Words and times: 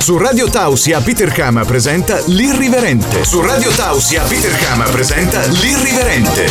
Su 0.00 0.16
Radio 0.16 0.48
Tausia 0.48 0.98
Peter 1.02 1.30
Kama 1.30 1.62
presenta 1.66 2.18
L'Irriverente. 2.26 3.22
Su 3.22 3.42
Radio 3.42 3.70
Tausia 3.70 4.22
Peter 4.22 4.50
Kama 4.56 4.84
presenta 4.84 5.44
L'Irriverente. 5.46 6.46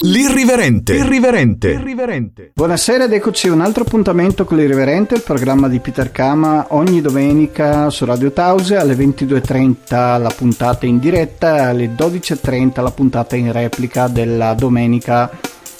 L'Irriverente. 0.00 0.94
Irriverente. 0.94 1.68
Irriverente. 1.70 2.50
Buonasera 2.52 3.04
ed 3.04 3.12
eccoci 3.12 3.46
un 3.48 3.60
altro 3.60 3.84
appuntamento 3.84 4.44
con 4.44 4.56
l'Irriverente, 4.56 5.14
il 5.14 5.22
programma 5.22 5.68
di 5.68 5.78
Peter 5.78 6.10
Kama 6.10 6.66
ogni 6.70 7.00
domenica 7.00 7.88
su 7.90 8.04
Radio 8.04 8.32
Tausia 8.32 8.80
alle 8.80 8.94
22.30 8.94 10.20
la 10.20 10.34
puntata 10.36 10.84
in 10.84 10.98
diretta, 10.98 11.68
alle 11.68 11.94
12.30 11.94 12.82
la 12.82 12.90
puntata 12.90 13.36
in 13.36 13.52
replica 13.52 14.08
della 14.08 14.52
domenica 14.54 15.30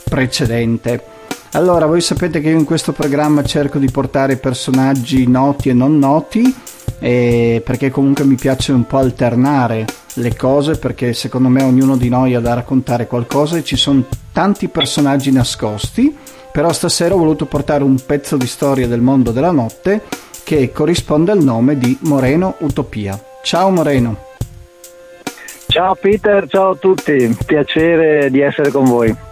precedente. 0.09 1.17
Allora, 1.53 1.87
voi 1.87 2.03
sapete 2.03 2.41
che 2.41 2.51
io 2.51 2.59
in 2.59 2.65
questo 2.65 2.93
programma 2.93 3.43
cerco 3.43 3.79
di 3.79 3.91
portare 3.91 4.37
personaggi 4.37 5.27
noti 5.27 5.71
e 5.71 5.73
non 5.73 5.98
noti, 5.98 6.55
eh, 6.98 7.62
perché 7.65 7.91
comunque 7.91 8.24
mi 8.24 8.34
piace 8.34 8.73
un 8.73 8.87
po' 8.87 8.98
alternare 8.98 9.87
le 10.15 10.37
cose, 10.37 10.77
perché 10.77 11.15
secondo 11.15 11.48
me 11.48 11.62
ognuno 11.62 11.97
di 11.97 12.11
noi 12.11 12.34
ha 12.34 12.41
da 12.41 12.52
raccontare 12.52 13.07
qualcosa 13.07 13.57
e 13.57 13.65
ci 13.65 13.77
sono 13.77 14.05
tanti 14.30 14.69
personaggi 14.69 15.33
nascosti, 15.33 16.15
però 16.52 16.71
stasera 16.71 17.15
ho 17.15 17.19
voluto 17.19 17.47
portare 17.47 17.83
un 17.83 17.99
pezzo 18.05 18.37
di 18.37 18.46
storia 18.46 18.87
del 18.87 19.01
mondo 19.01 19.30
della 19.30 19.51
notte 19.51 20.02
che 20.45 20.71
corrisponde 20.71 21.33
al 21.33 21.43
nome 21.43 21.79
di 21.79 21.96
Moreno 22.02 22.57
Utopia. 22.59 23.19
Ciao 23.43 23.71
Moreno. 23.71 24.27
Ciao 25.66 25.95
Peter, 25.95 26.46
ciao 26.46 26.71
a 26.71 26.77
tutti, 26.77 27.37
piacere 27.46 28.30
di 28.30 28.41
essere 28.41 28.71
con 28.71 28.85
voi. 28.85 29.27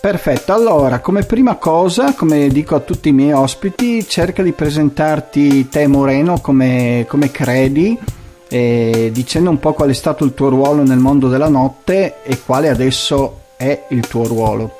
Perfetto, 0.00 0.52
allora 0.52 1.00
come 1.00 1.24
prima 1.24 1.56
cosa, 1.56 2.14
come 2.14 2.46
dico 2.48 2.76
a 2.76 2.80
tutti 2.80 3.08
i 3.08 3.12
miei 3.12 3.32
ospiti, 3.32 4.06
cerca 4.06 4.44
di 4.44 4.52
presentarti 4.52 5.68
te 5.68 5.88
Moreno 5.88 6.38
come, 6.40 7.04
come 7.08 7.32
credi, 7.32 7.98
eh, 8.48 9.10
dicendo 9.12 9.50
un 9.50 9.58
po' 9.58 9.72
qual 9.72 9.90
è 9.90 9.94
stato 9.94 10.24
il 10.24 10.34
tuo 10.34 10.50
ruolo 10.50 10.84
nel 10.84 10.98
mondo 10.98 11.28
della 11.28 11.48
notte 11.48 12.22
e 12.22 12.38
quale 12.46 12.68
adesso 12.68 13.40
è 13.56 13.86
il 13.88 14.06
tuo 14.06 14.24
ruolo. 14.24 14.76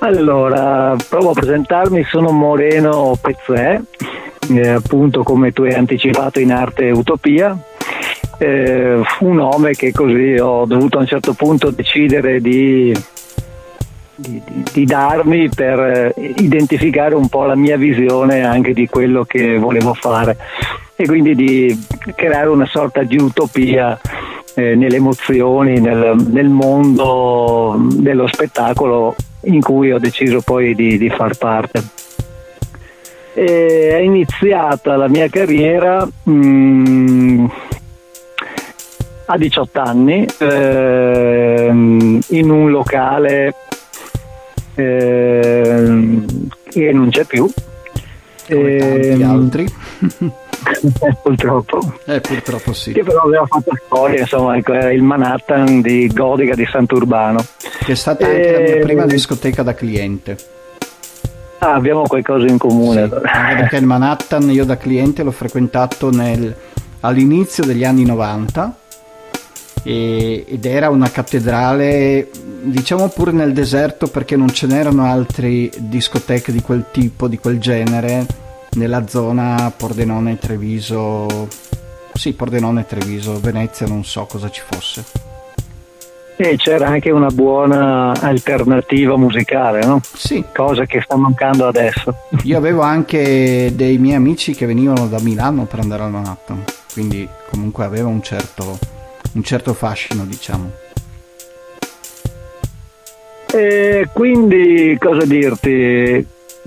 Allora, 0.00 0.94
provo 1.08 1.30
a 1.30 1.34
presentarmi, 1.34 2.04
sono 2.04 2.30
Moreno 2.30 3.16
Pezzè, 3.18 3.80
eh, 4.50 4.68
appunto 4.68 5.22
come 5.22 5.52
tu 5.52 5.62
hai 5.62 5.72
anticipato 5.72 6.40
in 6.40 6.52
arte 6.52 6.90
Utopia, 6.90 7.58
eh, 8.40 9.02
un 9.20 9.34
nome 9.34 9.72
che 9.72 9.92
così 9.92 10.36
ho 10.40 10.64
dovuto 10.64 10.96
a 10.96 11.00
un 11.00 11.06
certo 11.06 11.34
punto 11.34 11.70
decidere 11.70 12.40
di, 12.40 12.90
di, 14.14 14.42
di, 14.46 14.62
di 14.72 14.84
darmi 14.86 15.50
per 15.50 16.14
eh, 16.16 16.32
identificare 16.38 17.14
un 17.14 17.28
po' 17.28 17.44
la 17.44 17.54
mia 17.54 17.76
visione 17.76 18.42
anche 18.42 18.72
di 18.72 18.88
quello 18.88 19.24
che 19.24 19.58
volevo 19.58 19.92
fare 19.92 20.38
e 20.96 21.06
quindi 21.06 21.34
di 21.34 21.86
creare 22.14 22.48
una 22.48 22.66
sorta 22.66 23.02
di 23.02 23.18
utopia 23.18 24.00
eh, 24.54 24.74
nelle 24.74 24.96
emozioni, 24.96 25.78
nel, 25.78 26.16
nel, 26.30 26.48
mondo 26.48 27.76
dello 27.78 28.26
spettacolo 28.26 29.16
in 29.42 29.60
cui 29.60 29.92
ho 29.92 29.98
deciso 29.98 30.40
poi 30.40 30.74
di, 30.74 30.96
di 30.96 31.10
far 31.10 31.36
parte. 31.36 31.82
È 33.34 34.00
iniziata 34.02 34.96
la 34.96 35.08
mia 35.08 35.28
carriera 35.28 36.06
mh, 36.22 36.32
mm, 36.32 37.46
a 39.32 39.36
18 39.38 39.80
anni 39.80 40.26
ehm, 40.38 42.18
in 42.30 42.50
un 42.50 42.70
locale 42.70 43.54
ehm, 44.74 46.26
che 46.68 46.92
non 46.92 47.10
c'è 47.10 47.24
più. 47.24 47.48
Come 48.48 48.76
Ehm, 48.76 49.22
altri. 49.30 49.66
purtroppo. 51.22 51.94
Eh, 52.06 52.20
purtroppo 52.20 52.72
sì. 52.72 52.92
Che 52.92 53.04
però 53.04 53.20
aveva 53.20 53.46
fatto 53.46 53.70
storia, 53.86 54.20
insomma, 54.20 54.56
ecco, 54.56 54.72
era 54.72 54.90
il 54.92 55.02
Manhattan 55.02 55.80
di 55.80 56.08
Godica 56.08 56.54
di 56.56 56.66
Sant'Urbano. 56.70 57.44
Che 57.84 57.92
è 57.92 57.94
stata 57.94 58.26
anche 58.26 58.52
la 58.52 58.58
mia 58.58 58.78
prima 58.84 59.06
discoteca 59.06 59.62
da 59.62 59.74
cliente. 59.74 60.36
Ah, 61.58 61.74
abbiamo 61.74 62.02
qualcosa 62.02 62.46
in 62.46 62.58
comune. 62.58 63.04
Sì, 63.08 63.54
perché 63.56 63.76
il 63.76 63.86
Manhattan 63.86 64.50
io 64.50 64.64
da 64.64 64.76
cliente 64.76 65.22
l'ho 65.22 65.30
frequentato 65.30 66.10
nel- 66.10 66.52
all'inizio 67.00 67.64
degli 67.64 67.84
anni 67.84 68.04
90 68.04 68.74
e- 69.82 70.44
ed 70.48 70.64
era 70.64 70.88
una 70.90 71.10
cattedrale 71.10 72.28
diciamo 72.62 73.08
pure 73.08 73.32
nel 73.32 73.52
deserto 73.52 74.06
perché 74.08 74.36
non 74.36 74.52
ce 74.52 74.66
n'erano 74.66 75.04
altre 75.04 75.70
discoteche 75.78 76.52
di 76.52 76.60
quel 76.60 76.84
tipo, 76.90 77.26
di 77.28 77.38
quel 77.38 77.58
genere 77.58 78.26
nella 78.72 79.06
zona 79.08 79.72
Pordenone 79.76 80.38
Treviso 80.38 81.48
sì 82.12 82.32
Pordenone 82.34 82.84
Treviso 82.86 83.40
Venezia 83.40 83.86
non 83.86 84.04
so 84.04 84.26
cosa 84.26 84.50
ci 84.50 84.60
fosse 84.64 85.04
E 86.36 86.56
c'era 86.56 86.88
anche 86.88 87.10
una 87.10 87.28
buona 87.28 88.12
alternativa 88.20 89.16
musicale, 89.16 89.84
no? 89.84 90.00
sì 90.14 90.42
Cosa 90.54 90.84
che 90.86 91.00
sta 91.02 91.16
mancando 91.16 91.66
adesso. 91.66 92.14
io 92.44 92.56
avevo 92.56 92.82
anche 92.82 93.72
dei 93.74 93.98
miei 93.98 94.16
amici 94.16 94.54
che 94.54 94.66
venivano 94.66 95.06
da 95.06 95.18
Milano 95.20 95.64
per 95.64 95.80
andare 95.80 96.02
al 96.04 96.10
Manhattan 96.10 96.62
quindi 96.92 97.26
comunque 97.50 97.84
aveva 97.84 98.08
un 98.08 98.22
certo, 98.22 98.78
un 99.32 99.42
certo 99.42 99.74
fascino 99.74 100.24
diciamo 100.24 100.70
E 103.52 104.08
quindi 104.12 104.96
cosa 104.98 105.24
dirti? 105.24 106.26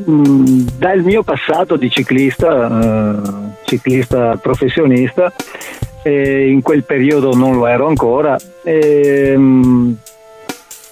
Mm, 0.10 0.68
Dal 0.78 1.02
mio 1.02 1.24
passato 1.24 1.76
di 1.78 1.90
ciclista, 1.90 3.22
eh, 3.22 3.52
ciclista 3.66 4.36
professionista, 4.42 5.32
in 6.06 6.62
quel 6.62 6.84
periodo 6.84 7.34
non 7.34 7.56
lo 7.56 7.66
ero 7.68 7.88
ancora, 7.88 8.36
ehm, 8.64 9.96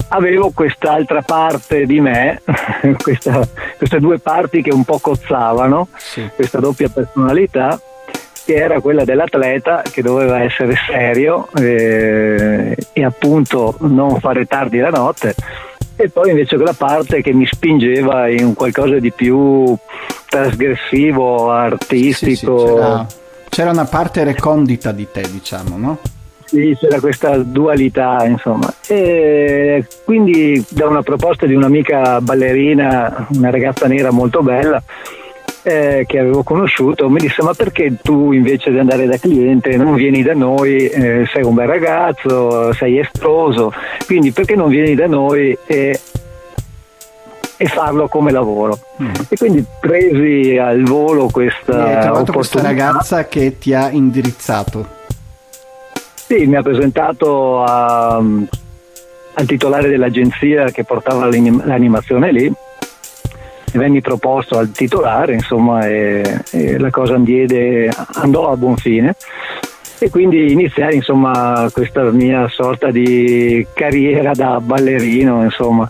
avevo 0.10 0.52
quest'altra 0.54 1.22
parte 1.22 1.86
di 1.86 2.00
me, 2.00 2.42
questa- 3.02 3.46
queste 3.78 4.00
due 4.00 4.20
parti 4.20 4.62
che 4.62 4.72
un 4.72 4.86
po' 4.86 5.00
cozzavano, 5.00 5.90
sì 5.98 6.30
questa 6.34 6.60
doppia 6.60 6.88
personalità 6.88 7.78
che 8.46 8.56
era 8.56 8.80
quella 8.82 9.04
dell'atleta 9.06 9.84
che 9.90 10.02
doveva 10.02 10.42
essere 10.42 10.76
serio 10.88 11.48
eh, 11.58 12.76
e 12.94 13.04
appunto 13.04 13.76
non 13.82 14.20
fare 14.20 14.46
tardi 14.46 14.80
la 14.80 14.90
notte 14.90 15.36
e 15.96 16.10
poi 16.10 16.32
invece 16.32 16.56
quella 16.56 16.74
parte 16.74 17.22
che 17.22 17.32
mi 17.34 17.46
spingeva 17.46 18.28
in 18.28 18.46
un 18.46 18.54
qualcosa 18.56 18.98
di 18.98 19.12
più 19.12 19.78
trasgressivo, 20.28 21.38
Sì, 21.38 21.44
sì, 21.44 21.50
artistico. 21.52 22.64
c'era, 22.66 23.08
c'era 23.50 23.70
una 23.72 23.86
parte 23.86 24.24
recondita 24.24 24.92
di 24.92 25.08
te, 25.12 25.22
diciamo, 25.30 25.78
no? 25.78 25.98
Sì, 26.46 26.76
c'era 26.80 27.00
questa 27.00 27.38
dualità, 27.38 28.26
insomma. 28.26 28.74
E 28.88 29.86
quindi 30.04 30.64
da 30.70 30.88
una 30.88 31.02
proposta 31.04 31.46
di 31.46 31.54
un'amica 31.54 32.20
ballerina, 32.20 33.28
una 33.36 33.50
ragazza 33.52 33.88
nera 33.88 34.12
molto 34.12 34.42
bella, 34.42 34.82
eh, 35.64 36.06
che 36.08 36.20
avevo 36.20 36.44
conosciuto, 36.44 37.10
mi 37.10 37.20
disse 37.20 37.44
ma 37.44 37.54
perché 37.54 37.98
tu 38.02 38.32
invece 38.32 38.72
di 38.72 38.80
andare 38.80 39.06
da 39.06 39.18
cliente 39.18 39.78
non 39.78 39.94
vieni 39.96 40.24
da 40.24 40.34
noi, 40.34 40.88
eh, 40.88 41.26
sei 41.32 41.44
un 41.44 41.54
bel 41.54 41.68
ragazzo, 41.68 42.74
sei 42.74 43.00
estroso, 43.00 43.72
quindi 44.06 44.32
perché 44.32 44.56
non 44.56 44.70
vieni 44.70 44.96
da 44.96 45.08
noi 45.08 45.56
e, 45.68 46.00
e 47.58 47.66
farlo 47.68 48.08
come 48.08 48.32
lavoro? 48.32 48.78
Mm. 49.02 49.14
E 49.30 49.38
quindi 49.38 49.64
presi 49.80 50.58
al 50.58 50.82
volo 50.84 51.28
E 51.28 51.32
questa 51.32 52.00
trovato 52.00 52.32
questa 52.32 52.62
ragazza 52.62 53.28
che 53.28 53.58
ti 53.60 53.74
ha 53.74 53.90
indirizzato. 53.92 55.00
Sì, 56.16 56.46
mi 56.48 56.56
ha 56.56 56.62
presentato 56.62 57.62
a- 57.64 58.16
al 59.34 59.46
titolare 59.46 59.90
dell'agenzia 59.90 60.66
che 60.72 60.84
portava 60.84 61.26
l'anim- 61.26 61.64
l'animazione 61.66 62.32
lì. 62.32 62.52
Venni 63.74 64.02
proposto 64.02 64.58
al 64.58 64.72
titolare, 64.72 65.34
insomma, 65.34 65.88
e, 65.88 66.42
e 66.52 66.78
la 66.78 66.90
cosa 66.90 67.16
andiede- 67.16 67.90
andò 68.16 68.52
a 68.52 68.58
buon 68.58 68.76
fine. 68.78 69.16
E 70.00 70.10
quindi 70.10 70.52
iniziai, 70.52 70.96
insomma, 70.96 71.70
questa 71.72 72.10
mia 72.12 72.48
sorta 72.50 72.90
di 72.90 73.66
carriera 73.74 74.34
da 74.34 74.60
ballerino, 74.60 75.44
insomma. 75.44 75.88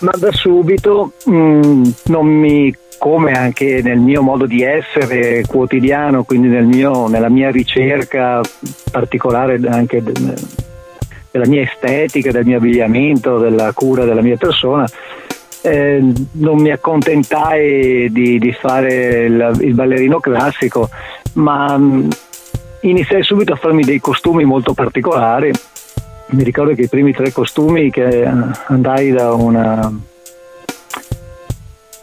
Ma 0.00 0.10
da 0.18 0.32
subito 0.32 1.12
mh, 1.24 1.82
non 2.06 2.26
mi 2.26 2.74
come 2.98 3.32
anche 3.32 3.80
nel 3.82 3.98
mio 3.98 4.22
modo 4.22 4.46
di 4.46 4.62
essere 4.62 5.42
quotidiano, 5.46 6.24
quindi 6.24 6.48
nel 6.48 6.64
mio- 6.64 7.06
nella 7.06 7.28
mia 7.28 7.50
ricerca 7.50 8.40
particolare 8.90 9.60
anche 9.68 10.02
de- 10.02 10.12
della 11.30 11.46
mia 11.46 11.62
estetica, 11.62 12.30
del 12.30 12.46
mio 12.46 12.56
abbigliamento, 12.56 13.38
della 13.38 13.72
cura 13.74 14.04
della 14.04 14.22
mia 14.22 14.36
persona, 14.36 14.88
eh, 15.64 16.12
non 16.32 16.60
mi 16.60 16.70
accontentai 16.70 18.12
di, 18.12 18.38
di 18.38 18.52
fare 18.52 19.24
il, 19.24 19.58
il 19.60 19.72
ballerino 19.72 20.20
classico, 20.20 20.90
ma 21.34 21.74
mh, 21.76 22.08
iniziai 22.82 23.22
subito 23.22 23.54
a 23.54 23.56
farmi 23.56 23.82
dei 23.82 23.98
costumi 23.98 24.44
molto 24.44 24.74
particolari. 24.74 25.50
Mi 26.26 26.42
ricordo 26.42 26.74
che 26.74 26.82
i 26.82 26.88
primi 26.88 27.12
tre 27.12 27.32
costumi 27.32 27.90
che 27.90 28.24
eh, 28.24 28.30
andai 28.66 29.10
da 29.10 29.32
una 29.32 29.90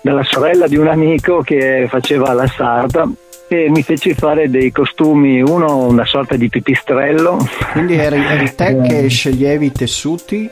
dalla 0.04 0.24
sorella 0.24 0.66
di 0.66 0.78
un 0.78 0.88
amico 0.88 1.42
che 1.42 1.86
faceva 1.88 2.34
la 2.34 2.48
sarda 2.48 3.08
e 3.48 3.69
mi 3.69 3.84
feci 3.84 4.16
fare 4.16 4.50
dei 4.50 4.72
costumi, 4.72 5.40
uno 5.40 5.86
una 5.86 6.06
sorta 6.06 6.36
di 6.36 6.50
pipistrello. 6.50 7.38
Quindi 7.74 7.94
eri, 7.94 8.16
eri 8.25 8.56
te 8.56 8.81
che 8.88 9.08
sceglievi 9.08 9.68
i 9.68 9.72
tessuti? 9.72 10.50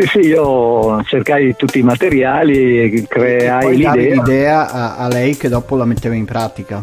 Sì, 0.00 0.06
sì, 0.06 0.18
io 0.28 1.02
cercai 1.04 1.54
tutti 1.56 1.78
i 1.80 1.82
materiali, 1.82 3.04
creai 3.06 3.76
l'idea. 3.76 3.92
l'idea 3.92 4.70
a, 4.70 4.96
a 4.96 5.08
lei 5.08 5.36
che 5.36 5.48
dopo 5.50 5.76
la 5.76 5.84
metteva 5.84 6.14
in 6.14 6.24
pratica. 6.24 6.78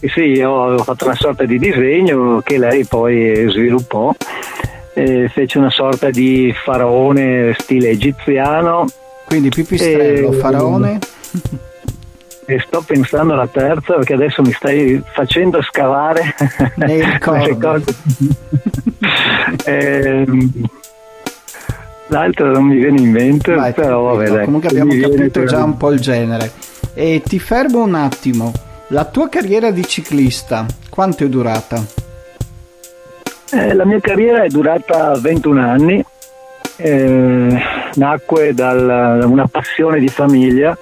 Sì, 0.00 0.20
io 0.20 0.64
avevo 0.64 0.82
fatto 0.84 1.04
una 1.04 1.14
sorta 1.16 1.44
di 1.44 1.58
disegno 1.58 2.40
che 2.42 2.56
lei 2.58 2.86
poi 2.86 3.46
sviluppò. 3.50 4.14
E 4.94 5.28
fece 5.28 5.58
una 5.58 5.70
sorta 5.70 6.08
di 6.10 6.54
faraone 6.64 7.54
stile 7.58 7.90
egiziano. 7.90 8.86
Quindi 9.26 9.50
pipistrello, 9.50 10.32
E- 10.32 10.36
faraone. 10.36 10.98
E 12.46 12.58
sto 12.60 12.82
pensando 12.86 13.32
alla 13.32 13.46
terza 13.46 13.94
perché 13.94 14.12
adesso 14.12 14.42
mi 14.42 14.52
stai 14.52 15.02
facendo 15.14 15.62
scavare 15.62 16.34
Nei 16.74 17.02
ricordi. 17.02 17.94
le 19.64 20.26
L'altro 22.14 22.52
non 22.52 22.62
mi 22.66 22.76
viene 22.76 23.00
in 23.00 23.10
mente, 23.10 23.54
Vai, 23.54 23.72
però 23.72 24.14
vabbè, 24.14 24.30
dai. 24.30 24.44
Comunque 24.44 24.68
abbiamo 24.68 24.92
capito 24.92 25.40
per- 25.40 25.48
già 25.48 25.64
un 25.64 25.76
po' 25.76 25.90
il 25.90 25.98
genere. 25.98 26.48
E 26.94 27.20
ti 27.24 27.40
fermo 27.40 27.82
un 27.82 27.96
attimo. 27.96 28.52
La 28.88 29.04
tua 29.04 29.28
carriera 29.28 29.72
di 29.72 29.84
ciclista, 29.84 30.64
quanto 30.88 31.24
è 31.24 31.28
durata? 31.28 31.84
Eh, 33.50 33.74
la 33.74 33.84
mia 33.84 33.98
carriera 33.98 34.44
è 34.44 34.48
durata 34.48 35.12
21 35.18 35.60
anni, 35.60 36.04
eh, 36.76 37.62
nacque 37.94 38.54
dal- 38.54 39.18
da 39.20 39.26
una 39.26 39.48
passione 39.48 39.98
di 39.98 40.08
famiglia, 40.08 40.78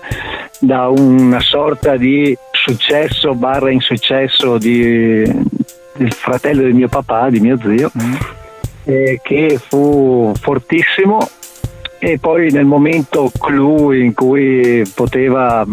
da 0.59 0.89
una 0.91 1.41
sorta 1.41 1.97
di 1.97 2.37
successo 2.51 3.35
barra 3.35 3.71
insuccesso 3.71 4.59
di, 4.59 5.23
del 5.95 6.13
fratello 6.13 6.63
di 6.65 6.73
mio 6.75 6.89
papà, 6.89 7.31
di 7.31 7.41
mio 7.41 7.57
zio, 7.59 7.91
eh, 8.85 9.21
che 9.23 9.61
fu 9.65 10.33
fortissimo 10.39 11.29
e 11.99 12.19
poi 12.19 12.51
nel 12.51 12.65
momento 12.65 13.31
clou 13.39 13.93
in 13.93 14.13
cui 14.13 14.83
poteva 14.93 15.65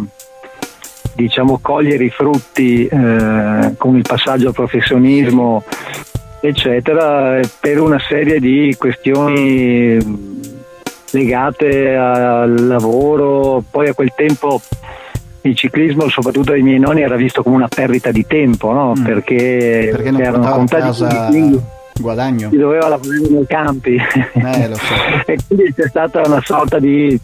diciamo 1.13 1.59
cogliere 1.61 2.03
i 2.03 2.09
frutti 2.09 2.85
eh, 2.85 3.73
con 3.77 3.95
il 3.95 4.03
passaggio 4.07 4.49
al 4.49 4.53
professionismo 4.53 5.63
eccetera 6.39 7.39
per 7.59 7.81
una 7.81 7.99
serie 7.99 8.39
di 8.39 8.75
questioni 8.77 9.97
legate 11.11 11.95
al 11.95 12.67
lavoro 12.67 13.63
poi 13.69 13.89
a 13.89 13.93
quel 13.93 14.13
tempo 14.15 14.61
il 15.41 15.55
ciclismo 15.55 16.07
soprattutto 16.09 16.51
dai 16.51 16.61
miei 16.61 16.79
nonni 16.79 17.01
era 17.01 17.15
visto 17.15 17.41
come 17.41 17.55
una 17.55 17.67
perdita 17.67 18.11
di 18.11 18.25
tempo 18.27 18.71
no? 18.71 18.93
Mm. 18.97 19.03
perché, 19.03 19.89
Perché 19.91 20.21
erano 20.21 20.47
contati 20.51 20.81
casa 20.81 21.25
quindi 21.27 21.59
guadagno? 22.01 22.49
si 22.49 22.57
doveva 22.57 22.87
lavorare 22.87 23.29
nei 23.29 23.45
campi 23.47 23.95
Eh, 24.33 24.67
lo 24.67 24.75
so. 24.75 24.93
e 25.25 25.37
quindi 25.47 25.73
c'è 25.73 25.87
stata 25.87 26.21
una 26.25 26.41
sorta 26.43 26.79
di 26.79 27.19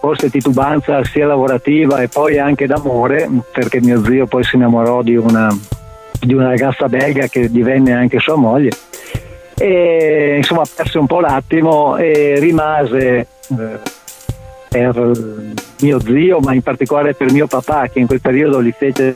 forse 0.00 0.30
titubanza 0.30 1.02
sia 1.04 1.26
lavorativa 1.26 2.00
e 2.02 2.08
poi 2.08 2.38
anche 2.38 2.66
d'amore 2.66 3.28
perché 3.52 3.80
mio 3.80 4.02
zio 4.04 4.26
poi 4.26 4.42
si 4.44 4.56
innamorò 4.56 5.02
di 5.02 5.16
una, 5.16 5.48
di 6.20 6.34
una 6.34 6.48
ragazza 6.48 6.88
belga 6.88 7.26
che 7.28 7.50
divenne 7.50 7.92
anche 7.92 8.18
sua 8.18 8.36
moglie 8.36 8.70
e 9.56 10.34
insomma 10.38 10.62
perse 10.74 10.98
un 10.98 11.06
po' 11.06 11.20
l'attimo 11.20 11.96
e 11.96 12.36
rimase 12.40 13.26
eh, 13.58 13.78
per 14.68 15.10
mio 15.82 16.00
zio 16.00 16.40
ma 16.40 16.52
in 16.54 16.62
particolare 16.62 17.14
per 17.14 17.30
mio 17.30 17.46
papà 17.46 17.86
che 17.88 18.00
in 18.00 18.06
quel 18.06 18.20
periodo 18.20 18.58
li 18.58 18.74
fece 18.76 19.14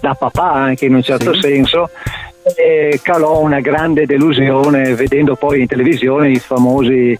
da 0.00 0.14
papà 0.14 0.52
anche 0.52 0.86
in 0.86 0.94
un 0.94 1.02
certo 1.02 1.32
Sì. 1.34 1.40
senso 1.40 1.90
e 2.56 3.00
calò 3.02 3.40
una 3.40 3.60
grande 3.60 4.04
delusione 4.06 4.94
vedendo 4.94 5.34
poi 5.34 5.60
in 5.62 5.66
televisione 5.66 6.30
i 6.30 6.38
famosi 6.38 7.16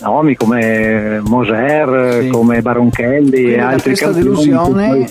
nomi 0.00 0.36
come 0.36 1.20
Moser, 1.24 2.22
Sì. 2.22 2.28
come 2.28 2.62
Baronchelli 2.62 3.30
Quindi 3.30 3.54
e 3.54 3.56
da 3.56 3.68
altri 3.68 3.96
questa 3.96 4.12
campioni 4.12 4.36
che 4.36 4.44
delusione- 4.44 5.10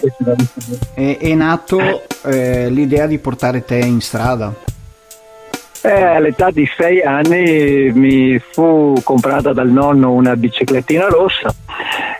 È, 0.93 1.17
è 1.19 1.33
nato 1.33 1.79
eh, 2.25 2.69
l'idea 2.69 3.05
di 3.07 3.17
portare 3.17 3.65
te 3.65 3.75
in 3.77 3.99
strada. 3.99 4.53
Eh, 5.81 6.01
all'età 6.01 6.49
di 6.49 6.67
sei 6.75 7.01
anni 7.01 7.91
mi 7.93 8.39
fu 8.39 8.95
comprata 9.03 9.53
dal 9.53 9.69
nonno 9.69 10.11
una 10.13 10.35
biciclettina 10.35 11.07
rossa 11.07 11.53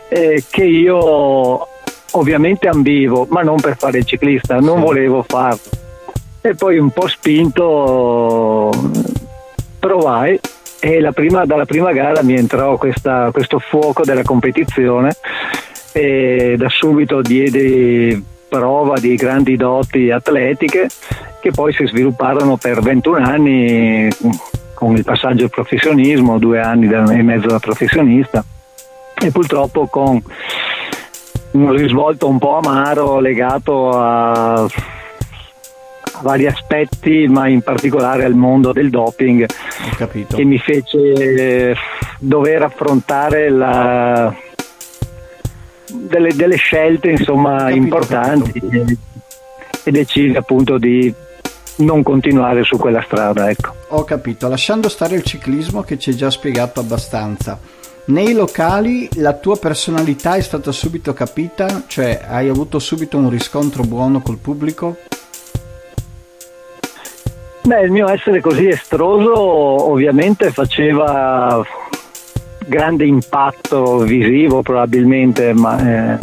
eh, 0.08 0.44
che 0.48 0.64
io 0.64 1.66
ovviamente 2.12 2.68
ambivo, 2.68 3.26
ma 3.30 3.42
non 3.42 3.60
per 3.60 3.76
fare 3.76 3.98
il 3.98 4.04
ciclista, 4.06 4.58
non 4.60 4.78
Sì. 4.78 4.84
volevo 4.84 5.24
farlo. 5.26 5.58
E 6.40 6.54
poi 6.54 6.78
un 6.78 6.90
po' 6.90 7.08
spinto 7.08 8.70
provai 9.78 10.38
e 10.80 11.10
prima- 11.12 11.44
dalla 11.44 11.64
prima 11.64 11.92
gara 11.92 12.22
mi 12.22 12.34
entrò 12.34 12.76
questa- 12.76 13.30
questo 13.32 13.58
fuoco 13.58 14.04
della 14.04 14.22
competizione 14.22 15.16
e 15.92 16.54
da 16.56 16.68
subito 16.68 17.20
diedi 17.20 18.24
prova 18.48 18.98
di 18.98 19.14
grandi 19.16 19.56
doti 19.56 20.10
atletiche 20.10 20.88
che 21.40 21.50
poi 21.50 21.72
si 21.72 21.86
svilupparono 21.86 22.56
per 22.56 22.80
21 22.80 23.24
anni 23.24 24.08
con 24.74 24.96
il 24.96 25.04
passaggio 25.04 25.44
al 25.44 25.50
professionismo, 25.50 26.38
due 26.38 26.60
anni 26.60 26.88
e 26.88 27.22
mezzo 27.22 27.48
da 27.48 27.58
professionista 27.58 28.44
e 29.20 29.30
purtroppo 29.30 29.86
con 29.86 30.22
un 31.50 31.72
risvolto 31.72 32.28
un 32.28 32.38
po' 32.38 32.58
amaro 32.58 33.18
legato 33.18 33.90
a 33.90 34.66
vari 36.22 36.46
aspetti, 36.46 37.26
ma 37.28 37.48
in 37.48 37.62
particolare 37.62 38.24
al 38.24 38.34
mondo 38.34 38.72
del 38.72 38.90
doping 38.90 39.46
capito. 39.96 40.36
che 40.36 40.44
mi 40.44 40.58
fece 40.58 41.12
eh, 41.12 41.76
dover 42.18 42.62
affrontare 42.62 43.50
la- 43.50 44.34
delle, 45.90 46.34
delle 46.34 46.56
scelte 46.56 47.10
insomma 47.10 47.56
Capito, 47.58 47.76
importanti 47.78 48.62
e, 48.70 48.96
e 49.84 49.90
decisi 49.90 50.36
appunto 50.36 50.78
di 50.78 51.12
non 51.76 52.02
continuare 52.02 52.64
su 52.64 52.76
quella 52.76 53.02
strada 53.02 53.48
ecco. 53.50 53.74
Ho 53.88 54.04
capito. 54.04 54.48
Lasciando 54.48 54.88
stare 54.88 55.14
il 55.14 55.22
ciclismo 55.22 55.82
che 55.82 55.98
ci 55.98 56.10
hai 56.10 56.16
già 56.16 56.30
spiegato 56.30 56.80
abbastanza. 56.80 57.58
Nei 58.06 58.32
locali 58.32 59.08
la 59.16 59.34
tua 59.34 59.56
personalità 59.58 60.34
è 60.34 60.40
stata 60.40 60.72
subito 60.72 61.12
capita? 61.12 61.84
Cioè 61.86 62.22
hai 62.26 62.48
avuto 62.48 62.78
subito 62.78 63.16
un 63.18 63.28
riscontro 63.30 63.82
buono 63.84 64.20
col 64.20 64.38
pubblico? 64.38 64.96
Beh, 67.62 67.82
il 67.82 67.90
mio 67.90 68.08
essere 68.08 68.40
così 68.40 68.68
estroso 68.68 69.90
ovviamente 69.90 70.50
faceva 70.50 71.62
grande 72.66 73.04
impatto 73.04 73.98
visivo 73.98 74.62
probabilmente, 74.62 75.52
ma 75.52 75.78
eh, 75.78 76.18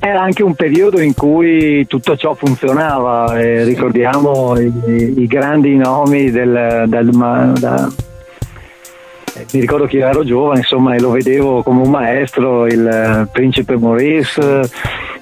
era 0.00 0.20
anche 0.20 0.42
un 0.42 0.54
periodo 0.54 1.00
in 1.00 1.14
cui 1.14 1.86
tutto 1.86 2.16
ciò 2.16 2.34
funzionava. 2.34 3.40
eh, 3.40 3.64
ricordiamo 3.64 4.58
i, 4.58 4.72
i 5.22 5.26
grandi 5.26 5.76
nomi 5.76 6.30
del, 6.30 6.84
del 6.86 7.10
da- 7.58 7.90
mi 9.52 9.60
ricordo 9.60 9.86
che 9.86 9.96
io 9.96 10.06
ero 10.06 10.24
giovane, 10.24 10.60
insomma, 10.60 10.94
e 10.94 11.00
lo 11.00 11.10
vedevo 11.10 11.62
come 11.62 11.82
un 11.82 11.90
maestro, 11.90 12.66
il 12.66 12.86
eh, 12.86 13.28
principe 13.32 13.76
Maurice, 13.76 14.70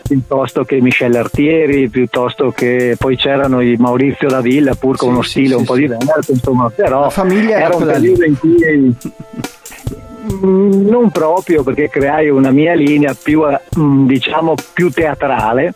piuttosto 0.07 0.65
che 0.65 0.81
Michel 0.81 1.15
Artieri, 1.15 1.89
piuttosto 1.89 2.51
che 2.51 2.97
poi 2.99 3.17
c'erano 3.17 3.61
i 3.61 3.77
Maurizio 3.79 4.29
Davilla, 4.29 4.75
pur 4.75 4.97
con 4.97 5.09
Sì, 5.09 5.15
uno 5.15 5.23
stile 5.23 5.49
sì, 5.49 5.55
un 5.55 5.65
po' 5.65 5.77
diverso, 5.77 6.33
insomma, 6.33 6.71
però 6.71 7.03
La 7.03 7.11
famiglia 7.11 7.59
era 7.61 7.77
un 7.77 7.87
periodo 7.87 8.25
in 8.25 8.39
cui 8.39 8.97
Mm, 10.45 10.87
non 10.89 11.11
proprio 11.11 11.65
perché 11.65 11.89
creai 11.89 12.29
una 12.29 12.53
mia 12.53 12.75
linea 12.75 13.15
più 13.21 13.45
eh, 13.49 13.61
mm, 13.77 14.07
diciamo 14.07 14.55
più 14.73 14.91
teatrale. 14.91 15.75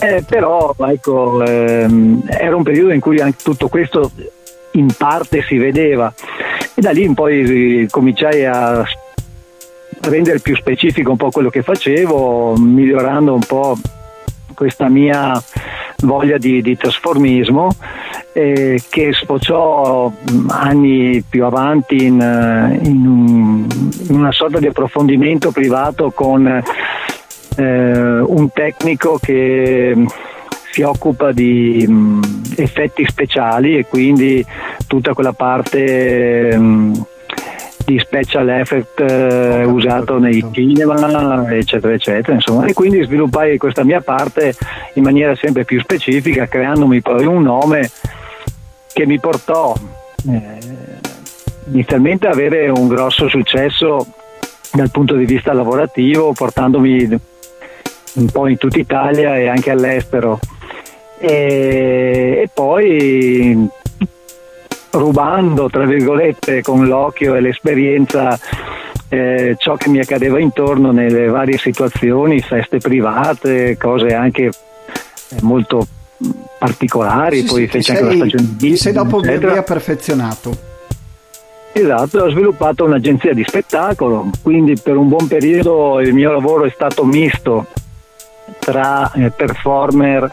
Eh, 0.00 0.22
però 0.28 0.74
ecco 0.86 1.42
ehm, 1.42 2.22
era 2.28 2.54
un 2.54 2.62
periodo 2.62 2.92
in 2.92 3.00
cui 3.00 3.18
anche 3.20 3.38
tutto 3.42 3.68
questo 3.68 4.10
in 4.72 4.92
parte 4.96 5.42
si 5.42 5.56
vedeva. 5.56 6.12
E 6.74 6.80
da 6.80 6.90
lì 6.90 7.04
in 7.04 7.14
poi 7.14 7.86
cominciai 7.90 8.44
a 8.44 8.84
rendere 10.02 10.40
più 10.40 10.56
specifico 10.56 11.12
un 11.12 11.16
po' 11.16 11.30
quello 11.30 11.50
che 11.50 11.62
facevo 11.62 12.56
migliorando 12.56 13.32
un 13.34 13.44
po' 13.46 13.76
questa 14.54 14.88
mia 14.88 15.42
voglia 16.02 16.36
di, 16.36 16.60
di 16.62 16.76
trasformismo 16.76 17.74
eh, 18.32 18.82
che 18.88 19.12
sfociò 19.12 20.08
mh, 20.08 20.46
anni 20.48 21.22
più 21.28 21.44
avanti 21.44 22.04
in, 22.04 22.20
eh, 22.20 22.78
in 22.82 23.66
in 24.08 24.18
una 24.18 24.32
sorta 24.32 24.58
di 24.58 24.66
approfondimento 24.66 25.50
privato 25.50 26.10
con 26.10 26.46
eh, 27.56 28.18
un 28.20 28.50
tecnico 28.52 29.18
che 29.20 29.94
si 30.70 30.82
occupa 30.82 31.32
di 31.32 31.84
mh, 31.86 32.20
effetti 32.56 33.04
speciali 33.06 33.76
e 33.76 33.86
quindi 33.86 34.44
tutta 34.86 35.14
quella 35.14 35.32
parte 35.32 36.56
mh, 36.56 37.06
di 37.84 37.98
special 37.98 38.48
effect 38.48 39.00
eh, 39.00 39.64
usato 39.64 40.18
nei 40.18 40.44
cinema, 40.52 40.94
eccetera, 41.54 41.92
eccetera. 41.92 42.34
Insomma. 42.34 42.66
E 42.66 42.72
quindi 42.72 43.02
sviluppai 43.02 43.58
questa 43.58 43.84
mia 43.84 44.00
parte 44.00 44.54
in 44.94 45.02
maniera 45.02 45.34
sempre 45.34 45.64
più 45.64 45.80
specifica, 45.80 46.46
creandomi 46.46 47.00
poi 47.00 47.26
un 47.26 47.42
nome 47.42 47.90
che 48.92 49.06
mi 49.06 49.18
portò 49.18 49.74
eh, 50.28 50.58
inizialmente 51.70 52.26
ad 52.26 52.34
avere 52.34 52.68
un 52.68 52.88
grosso 52.88 53.28
successo 53.28 54.06
dal 54.72 54.90
punto 54.90 55.14
di 55.14 55.24
vista 55.24 55.52
lavorativo, 55.52 56.32
portandomi 56.32 57.18
un 58.14 58.26
po' 58.26 58.46
in 58.46 58.58
tutta 58.58 58.78
Italia 58.78 59.36
e 59.36 59.48
anche 59.48 59.70
all'estero. 59.70 60.38
E, 61.18 62.40
e 62.42 62.50
poi 62.52 63.68
rubando, 64.92 65.68
tra 65.68 65.84
virgolette, 65.84 66.62
con 66.62 66.86
l'occhio 66.86 67.34
e 67.34 67.40
l'esperienza 67.40 68.38
eh, 69.08 69.56
ciò 69.58 69.76
che 69.76 69.88
mi 69.88 69.98
accadeva 69.98 70.38
intorno 70.38 70.90
nelle 70.90 71.26
varie 71.26 71.58
situazioni, 71.58 72.40
feste 72.40 72.78
private, 72.78 73.76
cose 73.76 74.14
anche 74.14 74.44
eh, 74.44 75.36
molto 75.42 75.86
particolari, 76.58 77.40
sì, 77.40 77.44
poi 77.44 77.60
sì, 77.62 77.68
fece 77.68 77.92
anche 77.92 78.04
sei, 78.04 78.18
la 78.18 78.24
stagione 78.24 78.54
di 78.56 78.76
sei 78.76 78.92
dopo 78.92 79.20
via 79.20 79.62
perfezionato. 79.62 80.70
Esatto, 81.74 82.18
ho 82.18 82.30
sviluppato 82.30 82.84
un'agenzia 82.84 83.32
di 83.32 83.44
spettacolo, 83.46 84.30
quindi 84.42 84.76
per 84.80 84.96
un 84.96 85.08
buon 85.08 85.26
periodo 85.26 86.00
il 86.00 86.12
mio 86.12 86.30
lavoro 86.30 86.64
è 86.64 86.70
stato 86.70 87.04
misto 87.04 87.66
tra 88.58 89.10
eh, 89.12 89.30
performer 89.30 90.28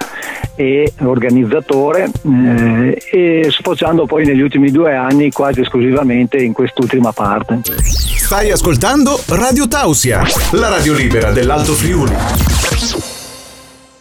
e 0.59 0.91
organizzatore 1.03 2.11
eh, 2.21 3.01
e 3.09 3.47
sfociando 3.49 4.05
poi 4.05 4.25
negli 4.25 4.41
ultimi 4.41 4.71
due 4.71 4.93
anni 4.93 5.31
quasi 5.31 5.61
esclusivamente 5.61 6.35
in 6.35 6.51
quest'ultima 6.51 7.13
parte. 7.13 7.61
Stai 7.63 8.51
ascoltando 8.51 9.17
Radio 9.27 9.69
Tausia, 9.69 10.21
la 10.51 10.67
radio 10.67 10.93
libera 10.93 11.31
dell'Alto 11.31 11.71
Friuli. 11.71 12.13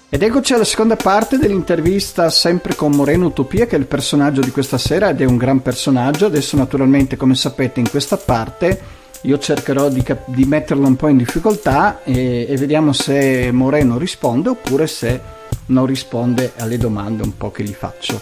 Ed 0.09 0.21
eccoci 0.21 0.55
alla 0.55 0.65
seconda 0.65 0.97
parte 0.97 1.39
dell'intervista 1.39 2.29
sempre 2.29 2.75
con 2.75 2.91
Moreno 2.91 3.27
Utopia 3.27 3.67
che 3.67 3.77
è 3.77 3.79
il 3.79 3.87
personaggio 3.87 4.41
di 4.41 4.51
questa 4.51 4.79
sera 4.79 5.11
ed 5.11 5.21
è 5.21 5.25
un 5.25 5.37
gran 5.37 5.63
personaggio. 5.63 6.27
Adesso 6.27 6.57
naturalmente 6.57 7.17
come 7.17 7.37
sapete 7.37 7.79
in 7.79 7.89
questa 7.89 8.17
parte 8.17 8.81
io 9.23 9.39
cercherò 9.39 9.89
di, 9.91 10.03
cap- 10.03 10.29
di 10.29 10.45
metterlo 10.45 10.89
un 10.89 10.97
po' 10.97 11.07
in 11.07 11.19
difficoltà 11.19 12.03
e, 12.03 12.47
e 12.49 12.57
vediamo 12.57 12.93
se 12.93 13.53
Moreno 13.53 13.97
risponde 13.97 14.49
oppure 14.49 14.89
se 14.89 15.37
non 15.69 15.87
risponde 15.87 16.53
alle 16.59 16.77
domande 16.77 17.23
un 17.23 17.37
po' 17.37 17.51
che 17.51 17.63
gli 17.63 17.73
faccio. 17.73 18.21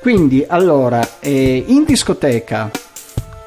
Quindi, 0.00 0.44
allora, 0.46 1.18
eh, 1.18 1.64
in 1.66 1.84
discoteca, 1.84 2.70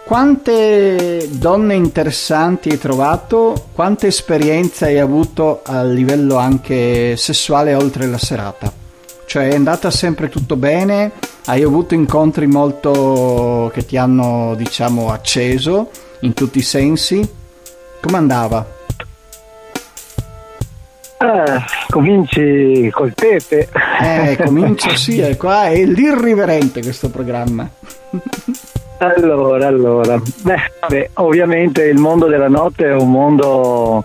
quante 0.05 1.27
donne 1.31 1.73
interessanti 1.75 2.69
hai 2.69 2.77
trovato? 2.77 3.69
Quante 3.71 4.07
esperienze 4.07 4.85
hai 4.85 4.99
avuto 4.99 5.61
a 5.63 5.83
livello 5.83 6.35
anche 6.35 7.15
sessuale 7.15 7.73
oltre 7.73 8.05
la 8.07 8.17
serata? 8.17 8.71
Cioè 9.25 9.47
è 9.47 9.55
andata 9.55 9.89
sempre 9.89 10.29
tutto 10.29 10.55
bene? 10.55 11.11
Hai 11.45 11.63
avuto 11.63 11.93
incontri 11.93 12.45
molto 12.45 13.71
che 13.73 13.85
ti 13.85 13.97
hanno, 13.97 14.53
diciamo, 14.55 15.11
acceso? 15.11 15.89
in 16.23 16.33
tutti 16.33 16.59
i 16.59 16.63
sensi? 16.63 17.27
Come 18.01 18.17
andava? 18.17 18.65
Ah, 21.23 21.65
cominci 21.89 22.89
col 22.91 23.13
pepe. 23.13 23.69
Eh, 24.01 24.37
comincia 24.43 24.93
sì, 24.95 25.19
è 25.21 25.37
qua, 25.37 25.69
è 25.69 25.85
l'irriverente 25.85 26.81
questo 26.81 27.09
programma. 27.09 27.69
Allora, 28.97 29.67
allora, 29.67 30.21
beh, 30.41 30.71
beh, 30.87 31.09
ovviamente 31.15 31.83
il 31.83 31.97
mondo 31.97 32.27
della 32.27 32.49
notte 32.49 32.87
è 32.87 32.93
un 32.93 33.09
mondo 33.09 34.03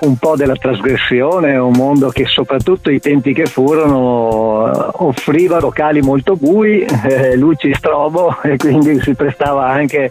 un 0.00 0.16
po' 0.16 0.36
della 0.36 0.54
trasgressione, 0.54 1.56
un 1.56 1.72
mondo 1.72 2.08
che 2.10 2.26
soprattutto 2.26 2.90
i 2.90 3.00
tempi 3.00 3.32
che 3.32 3.46
furono 3.46 4.70
eh, 4.70 4.90
offriva 5.04 5.60
locali 5.60 6.00
molto 6.00 6.36
bui, 6.36 6.84
eh, 6.84 7.36
luci 7.36 7.72
strobo 7.74 8.36
e 8.42 8.56
quindi 8.56 9.00
si 9.00 9.14
prestava 9.14 9.68
anche 9.68 10.10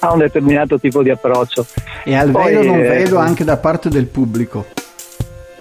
a 0.00 0.12
un 0.12 0.18
determinato 0.18 0.78
tipo 0.78 1.02
di 1.02 1.10
approccio. 1.10 1.64
E 2.04 2.14
al 2.14 2.30
Poi, 2.30 2.52
vero 2.52 2.64
non 2.64 2.80
eh, 2.80 2.88
vedo 2.88 3.18
anche 3.18 3.44
da 3.44 3.56
parte 3.56 3.88
del 3.88 4.06
pubblico. 4.06 4.66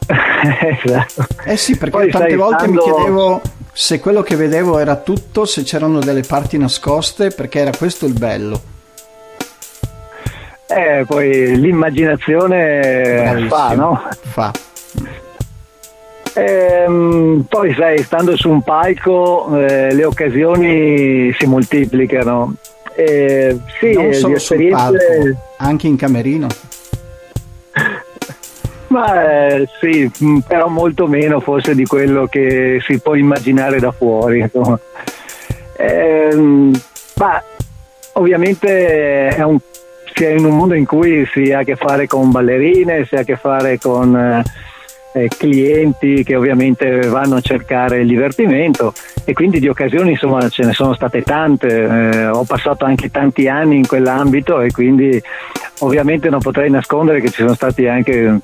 esatto. 0.83 1.25
Eh 1.45 1.57
sì, 1.57 1.77
perché 1.77 1.97
Poi 1.97 2.09
tante 2.09 2.35
volte 2.35 2.63
stando... 2.63 2.85
mi 2.85 2.93
chiedevo 2.93 3.41
se 3.73 3.99
quello 3.99 4.23
che 4.23 4.35
vedevo 4.35 4.79
era 4.79 4.95
tutto, 4.95 5.45
se 5.45 5.63
c'erano 5.63 5.99
delle 5.99 6.21
parti 6.21 6.57
nascoste, 6.57 7.29
perché 7.29 7.59
era 7.59 7.71
questo 7.77 8.05
il 8.05 8.13
bello. 8.13 8.61
Eh, 10.67 11.05
poi 11.05 11.57
l'immaginazione 11.59 13.21
Bravissimo. 13.23 13.49
fa, 13.49 13.73
no? 13.75 14.01
Fa. 14.21 14.51
Ehm, 16.33 17.45
poi 17.47 17.73
sai, 17.73 18.03
stando 18.03 18.35
su 18.35 18.49
un 18.49 18.61
palco 18.61 19.57
eh, 19.57 19.93
le 19.93 20.05
occasioni 20.05 21.33
si 21.37 21.45
moltiplicano. 21.45 22.55
Eh, 22.95 23.57
sì, 23.79 23.93
non 23.93 24.13
solo 24.13 24.39
sul 24.39 24.69
palco, 24.69 24.97
anche 25.57 25.87
in 25.87 25.95
camerino. 25.95 26.47
Ma 28.87 29.47
eh, 29.47 29.67
sì, 29.79 30.09
mm, 30.23 30.39
però 30.39 30.67
molto 30.67 31.07
meno 31.07 31.39
forse 31.39 31.75
di 31.75 31.85
quello 31.85 32.27
che 32.27 32.79
si 32.81 32.99
può 32.99 33.15
immaginare 33.15 33.79
da 33.79 33.91
fuori. 33.91 34.49
Eh, 35.79 36.71
ma 37.15 37.43
ovviamente 38.13 39.27
è 39.27 39.43
un 39.43 39.59
si 40.17 40.23
è 40.23 40.29
in 40.29 40.45
un 40.45 40.55
mondo 40.55 40.73
in 40.73 40.85
cui 40.85 41.27
si 41.31 41.51
ha 41.51 41.59
a 41.59 41.63
che 41.63 41.75
fare 41.75 42.07
con 42.07 42.31
ballerine, 42.31 43.05
si 43.05 43.15
ha 43.15 43.19
a 43.19 43.23
che 43.23 43.35
fare 43.35 43.77
con 43.77 44.15
eh, 44.17 44.43
eh, 45.13 45.27
clienti 45.27 46.23
che 46.23 46.35
ovviamente 46.35 47.01
vanno 47.07 47.35
a 47.35 47.41
cercare 47.41 47.99
il 47.99 48.07
divertimento 48.07 48.93
e 49.23 49.33
quindi 49.33 49.59
di 49.59 49.67
occasioni 49.67 50.11
insomma 50.11 50.49
ce 50.49 50.63
ne 50.63 50.73
sono 50.73 50.95
state 50.95 51.21
tante, 51.21 51.67
eh, 51.67 52.27
ho 52.27 52.43
passato 52.45 52.85
anche 52.85 53.11
tanti 53.11 53.47
anni 53.47 53.77
in 53.77 53.85
quell'ambito 53.85 54.61
e 54.61 54.71
quindi 54.71 55.21
ovviamente 55.79 56.29
non 56.29 56.39
potrei 56.39 56.71
nascondere 56.71 57.21
che 57.21 57.29
ci 57.29 57.41
sono 57.41 57.53
stati 57.53 57.87
anche 57.87 58.39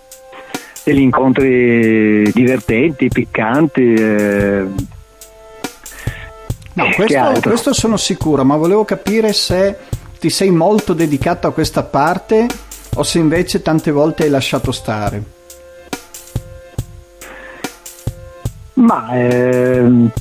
degli 0.83 0.99
incontri 0.99 2.31
divertenti, 2.31 3.07
piccanti. 3.07 3.93
Eh, 3.93 4.65
no, 6.73 6.89
questo, 6.95 7.39
questo 7.41 7.73
sono 7.73 7.97
sicuro, 7.97 8.43
ma 8.43 8.55
volevo 8.55 8.83
capire 8.83 9.33
se 9.33 9.77
ti 10.19 10.29
sei 10.29 10.51
molto 10.51 10.93
dedicato 10.93 11.47
a 11.47 11.53
questa 11.53 11.83
parte 11.83 12.47
o 12.95 13.03
se 13.03 13.19
invece 13.19 13.61
tante 13.61 13.91
volte 13.91 14.23
hai 14.23 14.29
lasciato 14.29 14.71
stare? 14.71 15.23
Ma 18.75 19.09
ehm, 19.13 20.11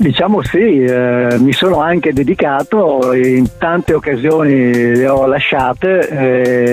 diciamo 0.00 0.42
sì, 0.42 0.82
eh, 0.82 1.36
mi 1.38 1.52
sono 1.52 1.80
anche 1.80 2.14
dedicato, 2.14 3.12
in 3.12 3.46
tante 3.58 3.92
occasioni 3.92 4.96
le 4.96 5.06
ho 5.06 5.26
lasciate, 5.26 6.08